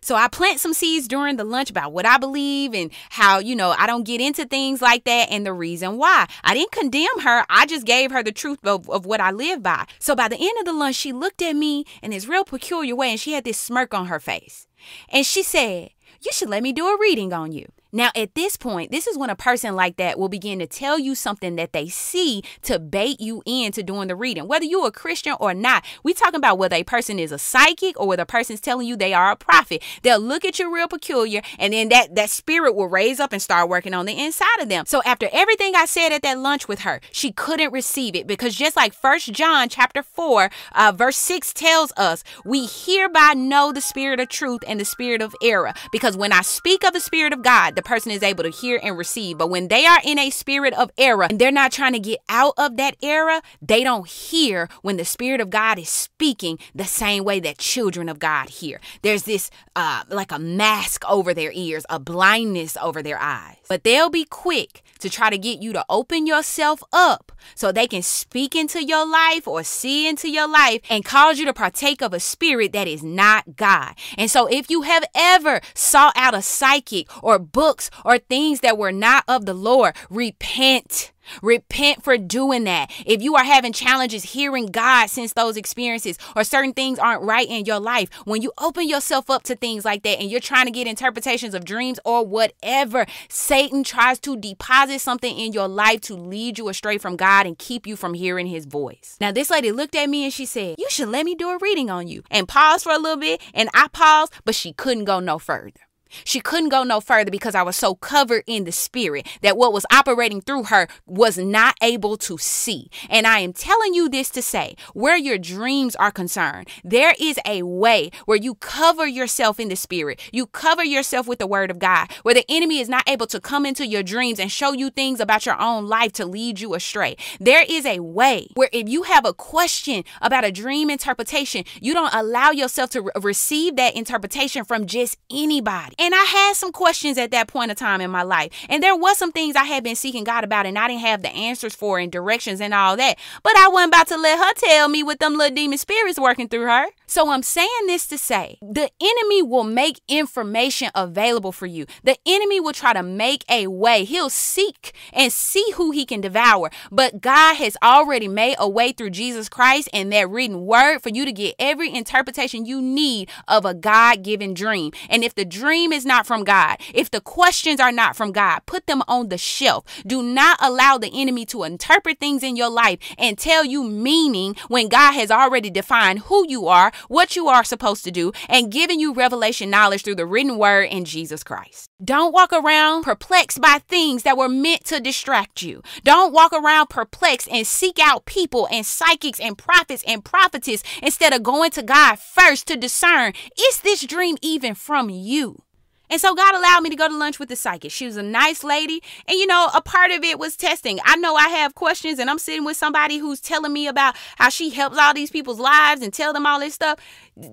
So 0.00 0.14
I 0.14 0.28
plant 0.28 0.60
some 0.60 0.72
seeds 0.72 1.08
during 1.08 1.36
the 1.36 1.44
lunch 1.44 1.70
about 1.70 1.92
what 1.92 2.06
I 2.06 2.18
believe 2.18 2.74
and 2.74 2.90
how, 3.10 3.38
you 3.38 3.56
know, 3.56 3.74
I 3.76 3.86
don't 3.86 4.04
get 4.04 4.20
into 4.20 4.44
things 4.46 4.80
like 4.80 5.04
that 5.04 5.30
and 5.30 5.44
the 5.44 5.52
reason 5.52 5.96
why. 5.96 6.26
I 6.44 6.54
didn't 6.54 6.72
condemn 6.72 7.20
her. 7.20 7.44
I 7.50 7.66
just 7.66 7.86
gave 7.86 8.10
her 8.10 8.22
the 8.22 8.32
truth 8.32 8.64
of, 8.64 8.88
of 8.88 9.06
what 9.06 9.20
I 9.20 9.30
live 9.30 9.62
by. 9.62 9.86
So 9.98 10.14
by 10.14 10.28
the 10.28 10.38
end 10.38 10.58
of 10.60 10.64
the 10.64 10.72
lunch, 10.72 10.96
she 10.96 11.12
looked 11.12 11.42
at 11.42 11.56
me 11.56 11.84
in 12.02 12.10
this 12.10 12.26
real 12.26 12.44
peculiar 12.44 12.94
way 12.94 13.10
and 13.10 13.20
she 13.20 13.32
had 13.32 13.44
this 13.44 13.58
smirk 13.58 13.94
on 13.94 14.06
her 14.06 14.20
face. 14.20 14.66
And 15.08 15.26
she 15.26 15.42
said, 15.42 15.90
You 16.20 16.32
should 16.32 16.48
let 16.48 16.62
me 16.62 16.72
do 16.72 16.86
a 16.86 16.98
reading 16.98 17.32
on 17.32 17.52
you. 17.52 17.70
Now, 17.90 18.10
at 18.14 18.34
this 18.34 18.56
point, 18.56 18.90
this 18.90 19.06
is 19.06 19.16
when 19.16 19.30
a 19.30 19.36
person 19.36 19.74
like 19.74 19.96
that 19.96 20.18
will 20.18 20.28
begin 20.28 20.58
to 20.58 20.66
tell 20.66 20.98
you 20.98 21.14
something 21.14 21.56
that 21.56 21.72
they 21.72 21.88
see 21.88 22.42
to 22.62 22.78
bait 22.78 23.18
you 23.18 23.42
into 23.46 23.82
doing 23.82 24.08
the 24.08 24.16
reading. 24.16 24.46
Whether 24.46 24.66
you're 24.66 24.88
a 24.88 24.92
Christian 24.92 25.34
or 25.40 25.54
not, 25.54 25.84
we 26.02 26.12
talking 26.12 26.36
about 26.36 26.58
whether 26.58 26.76
a 26.76 26.82
person 26.84 27.18
is 27.18 27.32
a 27.32 27.38
psychic 27.38 27.98
or 27.98 28.06
whether 28.06 28.24
a 28.24 28.26
person's 28.26 28.60
telling 28.60 28.86
you 28.86 28.94
they 28.94 29.14
are 29.14 29.30
a 29.30 29.36
prophet. 29.36 29.82
They'll 30.02 30.20
look 30.20 30.44
at 30.44 30.58
you 30.58 30.72
real 30.72 30.86
peculiar, 30.88 31.40
and 31.58 31.72
then 31.72 31.88
that 31.88 32.14
that 32.14 32.28
spirit 32.28 32.74
will 32.74 32.88
raise 32.88 33.20
up 33.20 33.32
and 33.32 33.40
start 33.40 33.70
working 33.70 33.94
on 33.94 34.04
the 34.04 34.22
inside 34.22 34.60
of 34.60 34.68
them. 34.68 34.84
So 34.86 35.02
after 35.04 35.28
everything 35.32 35.74
I 35.74 35.86
said 35.86 36.12
at 36.12 36.22
that 36.22 36.38
lunch 36.38 36.68
with 36.68 36.80
her, 36.80 37.00
she 37.10 37.32
couldn't 37.32 37.72
receive 37.72 38.14
it 38.14 38.26
because 38.26 38.54
just 38.54 38.76
like 38.76 38.92
First 38.92 39.32
John 39.32 39.68
chapter 39.70 40.02
four, 40.02 40.50
uh, 40.72 40.92
verse 40.94 41.16
six 41.16 41.54
tells 41.54 41.92
us, 41.96 42.22
we 42.44 42.66
hereby 42.66 43.32
know 43.34 43.72
the 43.72 43.80
spirit 43.80 44.20
of 44.20 44.28
truth 44.28 44.60
and 44.66 44.78
the 44.78 44.84
spirit 44.84 45.22
of 45.22 45.34
error. 45.42 45.72
Because 45.90 46.16
when 46.16 46.32
I 46.32 46.42
speak 46.42 46.84
of 46.84 46.92
the 46.92 47.00
spirit 47.00 47.32
of 47.32 47.42
God, 47.42 47.74
the 47.78 47.82
person 47.82 48.10
is 48.10 48.24
able 48.24 48.42
to 48.42 48.50
hear 48.50 48.80
and 48.82 48.98
receive. 48.98 49.38
But 49.38 49.50
when 49.50 49.68
they 49.68 49.86
are 49.86 50.00
in 50.04 50.18
a 50.18 50.30
spirit 50.30 50.74
of 50.74 50.90
error 50.98 51.22
and 51.22 51.38
they're 51.38 51.52
not 51.52 51.70
trying 51.70 51.92
to 51.92 52.00
get 52.00 52.18
out 52.28 52.54
of 52.58 52.76
that 52.76 52.96
error, 53.00 53.40
they 53.62 53.84
don't 53.84 54.08
hear 54.08 54.68
when 54.82 54.96
the 54.96 55.04
spirit 55.04 55.40
of 55.40 55.48
God 55.48 55.78
is 55.78 55.88
speaking 55.88 56.58
the 56.74 56.84
same 56.84 57.22
way 57.22 57.38
that 57.38 57.58
children 57.58 58.08
of 58.08 58.18
God 58.18 58.48
hear. 58.48 58.80
There's 59.02 59.22
this 59.22 59.48
uh, 59.76 60.02
like 60.08 60.32
a 60.32 60.40
mask 60.40 61.08
over 61.08 61.32
their 61.32 61.52
ears, 61.54 61.86
a 61.88 62.00
blindness 62.00 62.76
over 62.82 63.00
their 63.00 63.20
eyes. 63.20 63.58
But 63.68 63.84
they'll 63.84 64.10
be 64.10 64.24
quick 64.24 64.82
to 64.98 65.08
try 65.08 65.30
to 65.30 65.38
get 65.38 65.62
you 65.62 65.72
to 65.72 65.84
open 65.88 66.26
yourself 66.26 66.82
up 66.92 67.30
so 67.54 67.70
they 67.70 67.86
can 67.86 68.02
speak 68.02 68.56
into 68.56 68.84
your 68.84 69.06
life 69.06 69.46
or 69.46 69.62
see 69.62 70.08
into 70.08 70.28
your 70.28 70.48
life 70.48 70.80
and 70.90 71.04
cause 71.04 71.38
you 71.38 71.46
to 71.46 71.52
partake 71.52 72.02
of 72.02 72.12
a 72.12 72.18
spirit 72.18 72.72
that 72.72 72.88
is 72.88 73.04
not 73.04 73.56
God. 73.56 73.94
And 74.16 74.28
so 74.28 74.46
if 74.46 74.68
you 74.68 74.82
have 74.82 75.04
ever 75.14 75.60
sought 75.74 76.16
out 76.16 76.34
a 76.34 76.42
psychic 76.42 77.06
or 77.22 77.38
books 77.68 77.90
or 78.02 78.16
things 78.16 78.60
that 78.60 78.78
were 78.78 78.92
not 78.92 79.24
of 79.28 79.44
the 79.44 79.52
Lord, 79.52 79.94
repent. 80.08 81.12
Repent 81.42 82.02
for 82.02 82.16
doing 82.16 82.64
that. 82.64 82.90
If 83.04 83.20
you 83.20 83.36
are 83.36 83.44
having 83.44 83.74
challenges 83.74 84.32
hearing 84.32 84.64
God 84.68 85.10
since 85.10 85.34
those 85.34 85.58
experiences 85.58 86.16
or 86.34 86.44
certain 86.44 86.72
things 86.72 86.98
aren't 86.98 87.22
right 87.22 87.46
in 87.46 87.66
your 87.66 87.78
life, 87.78 88.08
when 88.24 88.40
you 88.40 88.52
open 88.56 88.88
yourself 88.88 89.28
up 89.28 89.42
to 89.42 89.54
things 89.54 89.84
like 89.84 90.02
that 90.04 90.18
and 90.18 90.30
you're 90.30 90.40
trying 90.40 90.64
to 90.64 90.72
get 90.72 90.86
interpretations 90.86 91.52
of 91.52 91.66
dreams 91.66 92.00
or 92.06 92.24
whatever, 92.24 93.04
Satan 93.28 93.84
tries 93.84 94.18
to 94.20 94.34
deposit 94.34 95.00
something 95.00 95.38
in 95.38 95.52
your 95.52 95.68
life 95.68 96.00
to 96.02 96.14
lead 96.14 96.56
you 96.56 96.70
astray 96.70 96.96
from 96.96 97.16
God 97.16 97.44
and 97.44 97.58
keep 97.58 97.86
you 97.86 97.96
from 97.96 98.14
hearing 98.14 98.46
his 98.46 98.64
voice. 98.64 99.18
Now, 99.20 99.30
this 99.30 99.50
lady 99.50 99.72
looked 99.72 99.94
at 99.94 100.08
me 100.08 100.24
and 100.24 100.32
she 100.32 100.46
said, 100.46 100.76
You 100.78 100.88
should 100.88 101.10
let 101.10 101.26
me 101.26 101.34
do 101.34 101.50
a 101.50 101.58
reading 101.58 101.90
on 101.90 102.08
you 102.08 102.22
and 102.30 102.48
pause 102.48 102.82
for 102.82 102.92
a 102.92 102.98
little 102.98 103.18
bit. 103.18 103.42
And 103.52 103.68
I 103.74 103.88
paused, 103.88 104.32
but 104.46 104.54
she 104.54 104.72
couldn't 104.72 105.04
go 105.04 105.20
no 105.20 105.38
further. 105.38 105.87
She 106.24 106.40
couldn't 106.40 106.70
go 106.70 106.82
no 106.82 107.00
further 107.00 107.30
because 107.30 107.54
I 107.54 107.62
was 107.62 107.76
so 107.76 107.94
covered 107.94 108.44
in 108.46 108.64
the 108.64 108.72
spirit 108.72 109.26
that 109.42 109.56
what 109.56 109.72
was 109.72 109.86
operating 109.92 110.40
through 110.40 110.64
her 110.64 110.88
was 111.06 111.38
not 111.38 111.76
able 111.82 112.16
to 112.18 112.38
see. 112.38 112.90
And 113.08 113.26
I 113.26 113.40
am 113.40 113.52
telling 113.52 113.94
you 113.94 114.08
this 114.08 114.30
to 114.30 114.42
say 114.42 114.76
where 114.94 115.16
your 115.16 115.38
dreams 115.38 115.96
are 115.96 116.10
concerned, 116.10 116.68
there 116.84 117.14
is 117.18 117.38
a 117.46 117.62
way 117.62 118.10
where 118.26 118.36
you 118.36 118.54
cover 118.56 119.06
yourself 119.06 119.60
in 119.60 119.68
the 119.68 119.76
spirit. 119.76 120.20
You 120.32 120.46
cover 120.46 120.84
yourself 120.84 121.26
with 121.26 121.38
the 121.38 121.46
word 121.46 121.70
of 121.70 121.78
God, 121.78 122.10
where 122.22 122.34
the 122.34 122.44
enemy 122.48 122.78
is 122.78 122.88
not 122.88 123.08
able 123.08 123.26
to 123.28 123.40
come 123.40 123.66
into 123.66 123.86
your 123.86 124.02
dreams 124.02 124.40
and 124.40 124.50
show 124.50 124.72
you 124.72 124.90
things 124.90 125.20
about 125.20 125.46
your 125.46 125.60
own 125.60 125.86
life 125.86 126.12
to 126.14 126.26
lead 126.26 126.60
you 126.60 126.74
astray. 126.74 127.16
There 127.40 127.64
is 127.68 127.84
a 127.86 128.00
way 128.00 128.48
where 128.54 128.70
if 128.72 128.88
you 128.88 129.02
have 129.04 129.24
a 129.24 129.34
question 129.34 130.04
about 130.20 130.44
a 130.44 130.52
dream 130.52 130.90
interpretation, 130.90 131.64
you 131.80 131.94
don't 131.94 132.14
allow 132.14 132.50
yourself 132.50 132.90
to 132.90 133.02
re- 133.02 133.12
receive 133.20 133.76
that 133.76 133.96
interpretation 133.96 134.64
from 134.64 134.86
just 134.86 135.18
anybody. 135.30 135.94
And 135.98 136.14
I 136.14 136.24
had 136.24 136.54
some 136.54 136.72
questions 136.72 137.18
at 137.18 137.30
that 137.32 137.48
point 137.48 137.70
of 137.70 137.76
time 137.76 138.00
in 138.00 138.10
my 138.10 138.22
life. 138.22 138.52
And 138.68 138.82
there 138.82 138.96
was 138.96 139.18
some 139.18 139.32
things 139.32 139.56
I 139.56 139.64
had 139.64 139.82
been 139.82 139.96
seeking 139.96 140.24
God 140.24 140.44
about 140.44 140.66
and 140.66 140.78
I 140.78 140.88
didn't 140.88 141.00
have 141.00 141.22
the 141.22 141.30
answers 141.30 141.74
for 141.74 141.98
and 141.98 142.10
directions 142.10 142.60
and 142.60 142.72
all 142.72 142.96
that. 142.96 143.18
But 143.42 143.56
I 143.56 143.68
wasn't 143.68 143.94
about 143.94 144.06
to 144.08 144.16
let 144.16 144.38
her 144.38 144.54
tell 144.54 144.88
me 144.88 145.02
what 145.02 145.18
them 145.18 145.34
little 145.34 145.54
demon 145.54 145.78
spirits 145.78 146.18
working 146.18 146.48
through 146.48 146.66
her. 146.66 146.86
So 147.08 147.30
I'm 147.30 147.42
saying 147.42 147.86
this 147.86 148.06
to 148.08 148.18
say 148.18 148.58
the 148.60 148.90
enemy 149.00 149.42
will 149.42 149.64
make 149.64 150.02
information 150.08 150.90
available 150.94 151.52
for 151.52 151.64
you. 151.64 151.86
The 152.04 152.18
enemy 152.26 152.60
will 152.60 152.74
try 152.74 152.92
to 152.92 153.02
make 153.02 153.46
a 153.50 153.66
way. 153.66 154.04
He'll 154.04 154.28
seek 154.28 154.92
and 155.14 155.32
see 155.32 155.72
who 155.76 155.90
he 155.90 156.04
can 156.04 156.20
devour. 156.20 156.70
But 156.92 157.22
God 157.22 157.54
has 157.56 157.78
already 157.82 158.28
made 158.28 158.56
a 158.58 158.68
way 158.68 158.92
through 158.92 159.10
Jesus 159.10 159.48
Christ 159.48 159.88
and 159.94 160.12
that 160.12 160.28
written 160.28 160.66
word 160.66 160.98
for 160.98 161.08
you 161.08 161.24
to 161.24 161.32
get 161.32 161.54
every 161.58 161.94
interpretation 161.94 162.66
you 162.66 162.82
need 162.82 163.30
of 163.48 163.64
a 163.64 163.72
God 163.72 164.22
given 164.22 164.52
dream. 164.52 164.92
And 165.08 165.24
if 165.24 165.34
the 165.34 165.46
dream 165.46 165.94
is 165.94 166.04
not 166.04 166.26
from 166.26 166.44
God, 166.44 166.76
if 166.92 167.10
the 167.10 167.22
questions 167.22 167.80
are 167.80 167.92
not 167.92 168.16
from 168.16 168.32
God, 168.32 168.60
put 168.66 168.86
them 168.86 169.02
on 169.08 169.30
the 169.30 169.38
shelf. 169.38 169.84
Do 170.06 170.22
not 170.22 170.58
allow 170.60 170.98
the 170.98 171.10
enemy 171.14 171.46
to 171.46 171.64
interpret 171.64 172.20
things 172.20 172.42
in 172.42 172.54
your 172.54 172.68
life 172.68 172.98
and 173.16 173.38
tell 173.38 173.64
you 173.64 173.82
meaning 173.82 174.56
when 174.68 174.88
God 174.88 175.12
has 175.12 175.30
already 175.30 175.70
defined 175.70 176.18
who 176.20 176.44
you 176.46 176.68
are, 176.68 176.92
what 177.08 177.36
you 177.36 177.48
are 177.48 177.64
supposed 177.64 178.04
to 178.04 178.10
do, 178.10 178.32
and 178.48 178.72
giving 178.72 178.98
you 178.98 179.12
revelation 179.12 179.70
knowledge 179.70 180.02
through 180.02 180.16
the 180.16 180.26
written 180.26 180.58
word 180.58 180.84
in 180.84 181.04
Jesus 181.04 181.44
Christ. 181.44 181.88
Don't 182.02 182.32
walk 182.32 182.52
around 182.52 183.04
perplexed 183.04 183.60
by 183.60 183.80
things 183.86 184.22
that 184.22 184.36
were 184.36 184.48
meant 184.48 184.84
to 184.86 185.00
distract 185.00 185.62
you. 185.62 185.82
Don't 186.04 186.32
walk 186.32 186.52
around 186.52 186.88
perplexed 186.88 187.48
and 187.48 187.66
seek 187.66 187.98
out 188.00 188.24
people 188.24 188.68
and 188.70 188.84
psychics 188.84 189.40
and 189.40 189.56
prophets 189.56 190.04
and 190.06 190.24
prophetess 190.24 190.82
instead 191.02 191.32
of 191.32 191.42
going 191.42 191.70
to 191.72 191.82
God 191.82 192.18
first 192.18 192.66
to 192.68 192.76
discern 192.76 193.32
is 193.58 193.80
this 193.80 194.04
dream 194.04 194.36
even 194.42 194.74
from 194.74 195.10
you? 195.10 195.62
And 196.10 196.20
so 196.20 196.34
God 196.34 196.54
allowed 196.54 196.82
me 196.82 196.90
to 196.90 196.96
go 196.96 197.08
to 197.08 197.16
lunch 197.16 197.38
with 197.38 197.48
the 197.48 197.56
psychic. 197.56 197.90
She 197.90 198.06
was 198.06 198.16
a 198.16 198.22
nice 198.22 198.64
lady. 198.64 199.02
And 199.26 199.38
you 199.38 199.46
know, 199.46 199.68
a 199.74 199.80
part 199.80 200.10
of 200.10 200.24
it 200.24 200.38
was 200.38 200.56
testing. 200.56 200.98
I 201.04 201.16
know 201.16 201.34
I 201.34 201.48
have 201.48 201.74
questions 201.74 202.18
and 202.18 202.30
I'm 202.30 202.38
sitting 202.38 202.64
with 202.64 202.76
somebody 202.76 203.18
who's 203.18 203.40
telling 203.40 203.72
me 203.72 203.86
about 203.86 204.16
how 204.36 204.48
she 204.48 204.70
helps 204.70 204.98
all 204.98 205.14
these 205.14 205.30
people's 205.30 205.60
lives 205.60 206.02
and 206.02 206.12
tell 206.12 206.32
them 206.32 206.46
all 206.46 206.60
this 206.60 206.74
stuff 206.74 206.98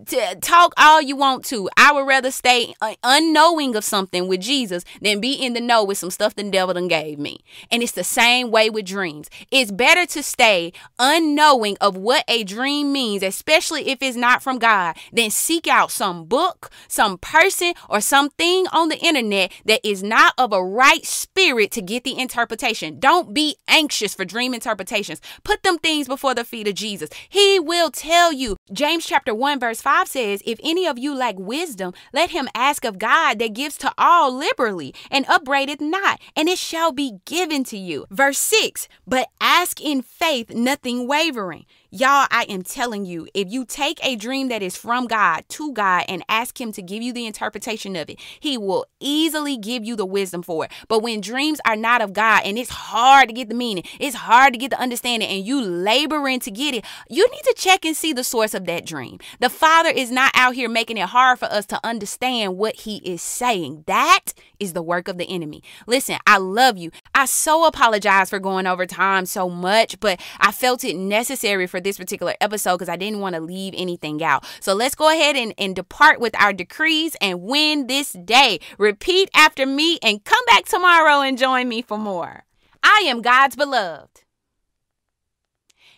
to 0.08 0.36
talk 0.41 0.74
all 0.78 1.02
you 1.02 1.15
want 1.15 1.45
to. 1.45 1.69
I 1.78 1.91
would 1.91 2.08
rather 2.08 2.32
stay 2.32 2.74
unknowing 3.04 3.76
of 3.76 3.84
something 3.84 4.28
with 4.28 4.41
Jesus 4.41 4.84
than 5.02 5.19
be 5.19 5.34
in 5.34 5.54
the 5.54 5.62
know 5.62 5.84
with 5.84 5.98
some 5.98 6.12
stuff 6.12 6.36
the 6.36 6.43
devil 6.50 6.74
done 6.74 6.88
gave 6.88 7.19
me. 7.19 7.39
And 7.71 7.84
it's 7.84 7.91
the 7.91 8.04
same 8.04 8.52
way 8.52 8.69
with 8.69 8.86
dreams. 8.86 9.30
It's 9.52 9.71
better 9.71 10.06
to 10.08 10.24
stay 10.24 10.74
unknowing 11.00 11.78
of 11.82 11.95
what 11.95 12.24
a 12.28 12.43
dream 12.43 12.91
means, 12.91 13.24
especially 13.24 13.89
if 13.89 14.02
it's 14.02 14.17
not 14.17 14.41
from 14.41 14.60
God, 14.60 14.98
than 15.12 15.30
seek 15.30 15.67
out 15.67 15.91
some 15.91 16.26
book, 16.26 16.71
some 16.88 17.17
person, 17.17 17.74
or 17.89 18.02
something 18.02 18.67
on 18.71 18.89
the 18.89 18.98
internet 18.98 19.52
that 19.65 19.86
is 19.88 20.04
not 20.04 20.34
of 20.38 20.54
a 20.54 20.63
right 20.63 21.06
spirit 21.06 21.71
to 21.71 21.82
get 21.82 22.04
the 22.04 22.17
interpretation. 22.17 23.00
Don't 23.00 23.34
be 23.34 23.58
anxious 23.67 24.15
for 24.15 24.26
dream 24.26 24.54
interpretations. 24.54 25.21
Put 25.43 25.63
them 25.63 25.78
things 25.78 26.08
before 26.08 26.34
the 26.34 26.43
feet 26.43 26.67
of 26.67 26.76
Jesus. 26.76 27.10
He 27.30 27.60
will 27.60 27.91
tell 27.91 28.32
you. 28.32 28.58
James 28.71 29.06
chapter 29.06 29.34
1 29.34 29.60
verse 29.60 29.75
verse 29.76 29.82
5 29.82 30.08
says, 30.08 30.42
If 30.46 30.58
any 30.64 30.88
of 30.88 30.98
you 30.98 31.14
lack 31.14 31.36
wisdom, 31.38 31.94
let 32.14 32.30
him 32.30 32.48
ask 32.56 32.86
of 32.86 32.98
God 32.98 33.40
that 33.40 33.54
gives 33.54 33.78
to 33.80 33.92
all 33.98 34.34
liberally 34.34 34.94
and 35.12 35.26
upbraideth 35.28 35.82
not, 35.82 36.22
and 36.34 36.48
it 36.48 36.58
shall 36.58 36.94
be 36.94 37.20
given 37.26 37.66
to 37.66 37.78
you. 37.78 38.06
Verse 38.10 38.38
6 38.38 38.88
But 39.06 39.28
ask 39.42 39.82
in 39.82 40.02
faith, 40.02 40.52
nothing 40.52 41.08
wavering. 41.08 41.66
Y'all, 41.91 42.28
I 42.32 42.45
am 42.50 42.63
telling 42.63 43.06
you, 43.06 43.28
if 43.34 43.52
you 43.52 43.63
take 43.63 44.04
a 44.04 44.15
dream 44.15 44.50
that 44.50 44.63
is 44.63 44.76
from 44.76 45.06
God 45.06 45.45
to 45.50 45.71
God 45.71 46.06
and 46.10 46.24
ask 46.28 46.60
Him 46.60 46.71
to 46.71 46.82
give 46.82 47.04
you 47.04 47.13
the 47.13 47.28
interpretation 47.28 47.95
of 47.95 48.10
it, 48.10 48.19
He 48.39 48.58
will 48.58 48.86
easily 49.00 49.56
give 49.56 49.86
you 49.86 49.95
the 49.95 50.06
wisdom 50.06 50.41
for 50.41 50.65
it. 50.65 50.71
But 50.88 51.04
when 51.04 51.21
dreams 51.21 51.62
are 51.65 51.76
not 51.76 52.02
of 52.02 52.13
God 52.13 52.41
and 52.43 52.58
it's 52.58 52.71
hard 52.71 53.30
to 53.30 53.34
get 53.34 53.50
the 53.50 53.56
meaning, 53.56 53.84
it's 54.00 54.15
hard 54.15 54.54
to 54.54 54.60
get 54.60 54.71
the 54.71 54.80
understanding, 54.80 55.30
and 55.30 55.45
you 55.45 55.62
laboring 55.62 56.39
to 56.41 56.52
get 56.52 56.74
it, 56.74 56.84
you 57.08 57.30
need 57.32 57.43
to 57.43 57.54
check 57.56 57.86
and 57.86 57.95
see 57.95 58.13
the 58.13 58.24
source 58.24 58.56
of 58.56 58.65
that 58.65 58.86
dream. 58.86 59.19
The 59.39 59.50
Father 59.50 59.89
is 59.89 60.12
not 60.12 60.32
out 60.34 60.56
here 60.56 60.69
making 60.69 60.98
it 60.98 61.10
hard 61.10 61.38
for 61.38 61.45
us 61.45 61.67
to 61.67 61.80
understand 61.84 62.58
what 62.58 62.78
He 62.78 62.98
is 62.98 63.21
saying. 63.21 63.84
That 63.86 64.34
is 64.60 64.74
the 64.74 64.82
work 64.82 65.08
of 65.08 65.17
the 65.17 65.30
enemy. 65.30 65.62
Listen, 65.86 66.17
I 66.26 66.39
love 66.39 66.78
you. 66.78 66.89
I 67.13 67.26
so 67.26 67.65
apologize 67.65 68.32
for 68.32 68.39
going 68.39 68.65
over 68.65 68.88
time 68.88 69.28
so 69.28 69.50
much, 69.50 70.00
but 70.00 70.19
I 70.39 70.52
felt 70.52 70.84
it 70.84 70.95
necessary 70.95 71.67
for 71.76 71.82
this 71.82 71.98
particular 71.98 72.36
episode 72.40 72.78
because 72.78 72.88
I 72.88 72.96
didn't 72.96 73.20
want 73.20 73.36
to 73.36 73.42
leave 73.42 73.74
anything 73.76 74.24
out. 74.24 74.46
So 74.62 74.74
let's 74.74 74.96
go 74.96 75.10
ahead 75.10 75.36
and, 75.36 75.54
and 75.58 75.76
depart 75.76 76.22
with 76.22 76.34
our 76.40 76.54
decrees 76.54 77.18
and 77.20 77.42
win 77.42 77.88
this 77.88 78.14
day. 78.14 78.62
Repeat 78.78 79.30
after 79.36 79.66
me 79.66 80.00
and 80.02 80.24
come 80.24 80.46
back 80.48 80.64
tomorrow 80.64 81.20
and 81.20 81.38
join 81.38 81.68
me 81.68 81.82
for 81.82 81.98
more. 81.98 82.46
I 82.82 83.04
am 83.08 83.22
God's 83.22 83.58
beloved. 83.58 84.24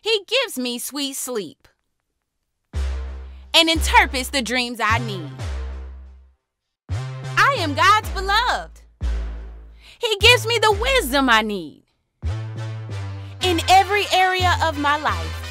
He 0.02 0.26
gives 0.26 0.58
me 0.58 0.80
sweet 0.80 1.16
sleep 1.16 1.68
and 3.54 3.70
interprets 3.70 4.30
the 4.30 4.42
dreams 4.42 4.80
I 4.84 4.98
need. 4.98 5.30
I 6.90 7.56
am 7.60 7.76
God's 7.76 8.10
beloved. 8.10 8.82
He 10.00 10.18
gives 10.22 10.48
me 10.48 10.58
the 10.58 10.72
wisdom 10.72 11.30
I 11.30 11.44
need 11.44 11.84
in 13.44 13.62
every 13.70 14.06
area 14.12 14.56
of 14.64 14.80
my 14.80 14.98
life. 14.98 15.47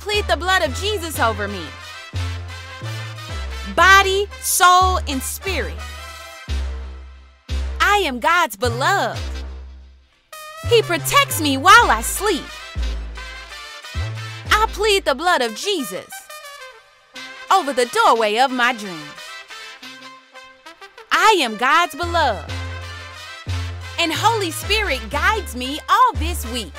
Plead 0.00 0.26
the 0.26 0.36
blood 0.36 0.62
of 0.62 0.74
Jesus 0.74 1.18
over 1.18 1.48
me. 1.48 1.64
Body, 3.74 4.26
soul, 4.40 4.98
and 5.08 5.22
spirit. 5.22 5.76
I 7.80 7.98
am 7.98 8.20
God's 8.20 8.56
beloved. 8.56 9.20
He 10.68 10.82
protects 10.82 11.40
me 11.40 11.56
while 11.56 11.90
I 11.90 12.02
sleep. 12.02 12.44
I 14.50 14.66
plead 14.68 15.04
the 15.04 15.14
blood 15.14 15.42
of 15.42 15.54
Jesus 15.54 16.10
over 17.52 17.72
the 17.72 17.86
doorway 17.86 18.38
of 18.38 18.50
my 18.50 18.72
dreams. 18.72 19.02
I 21.10 21.38
am 21.40 21.56
God's 21.56 21.94
beloved. 21.94 22.52
And 23.98 24.12
Holy 24.12 24.50
Spirit 24.50 25.00
guides 25.10 25.56
me 25.56 25.80
all 25.88 26.12
this 26.14 26.50
week. 26.52 26.72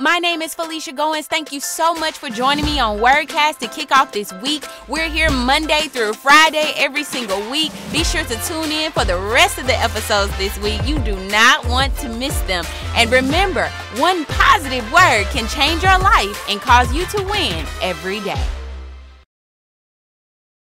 My 0.00 0.20
name 0.20 0.42
is 0.42 0.54
Phylicia 0.54 0.94
Goings. 0.94 1.26
Thank 1.26 1.50
you 1.50 1.58
so 1.58 1.92
much 1.92 2.18
for 2.18 2.28
joining 2.28 2.64
me 2.64 2.78
on 2.78 2.98
Wordcast 3.00 3.58
to 3.58 3.66
kick 3.66 3.90
off 3.90 4.12
this 4.12 4.32
week. 4.34 4.64
We're 4.86 5.08
here 5.08 5.28
Monday 5.28 5.88
through 5.88 6.12
Friday 6.12 6.72
every 6.76 7.02
single 7.02 7.40
week. 7.50 7.72
Be 7.90 8.04
sure 8.04 8.22
to 8.22 8.36
tune 8.46 8.70
in 8.70 8.92
for 8.92 9.04
the 9.04 9.18
rest 9.18 9.58
of 9.58 9.66
the 9.66 9.76
episodes 9.76 10.30
this 10.38 10.56
week. 10.60 10.80
You 10.86 11.00
do 11.00 11.16
not 11.28 11.66
want 11.66 11.96
to 11.96 12.08
miss 12.10 12.38
them. 12.42 12.64
And 12.94 13.10
remember, 13.10 13.66
one 13.96 14.24
positive 14.26 14.84
word 14.92 15.24
can 15.32 15.48
change 15.48 15.82
your 15.82 15.98
life 15.98 16.48
and 16.48 16.60
cause 16.60 16.94
you 16.94 17.04
to 17.06 17.22
win 17.24 17.66
every 17.82 18.20
day. 18.20 18.46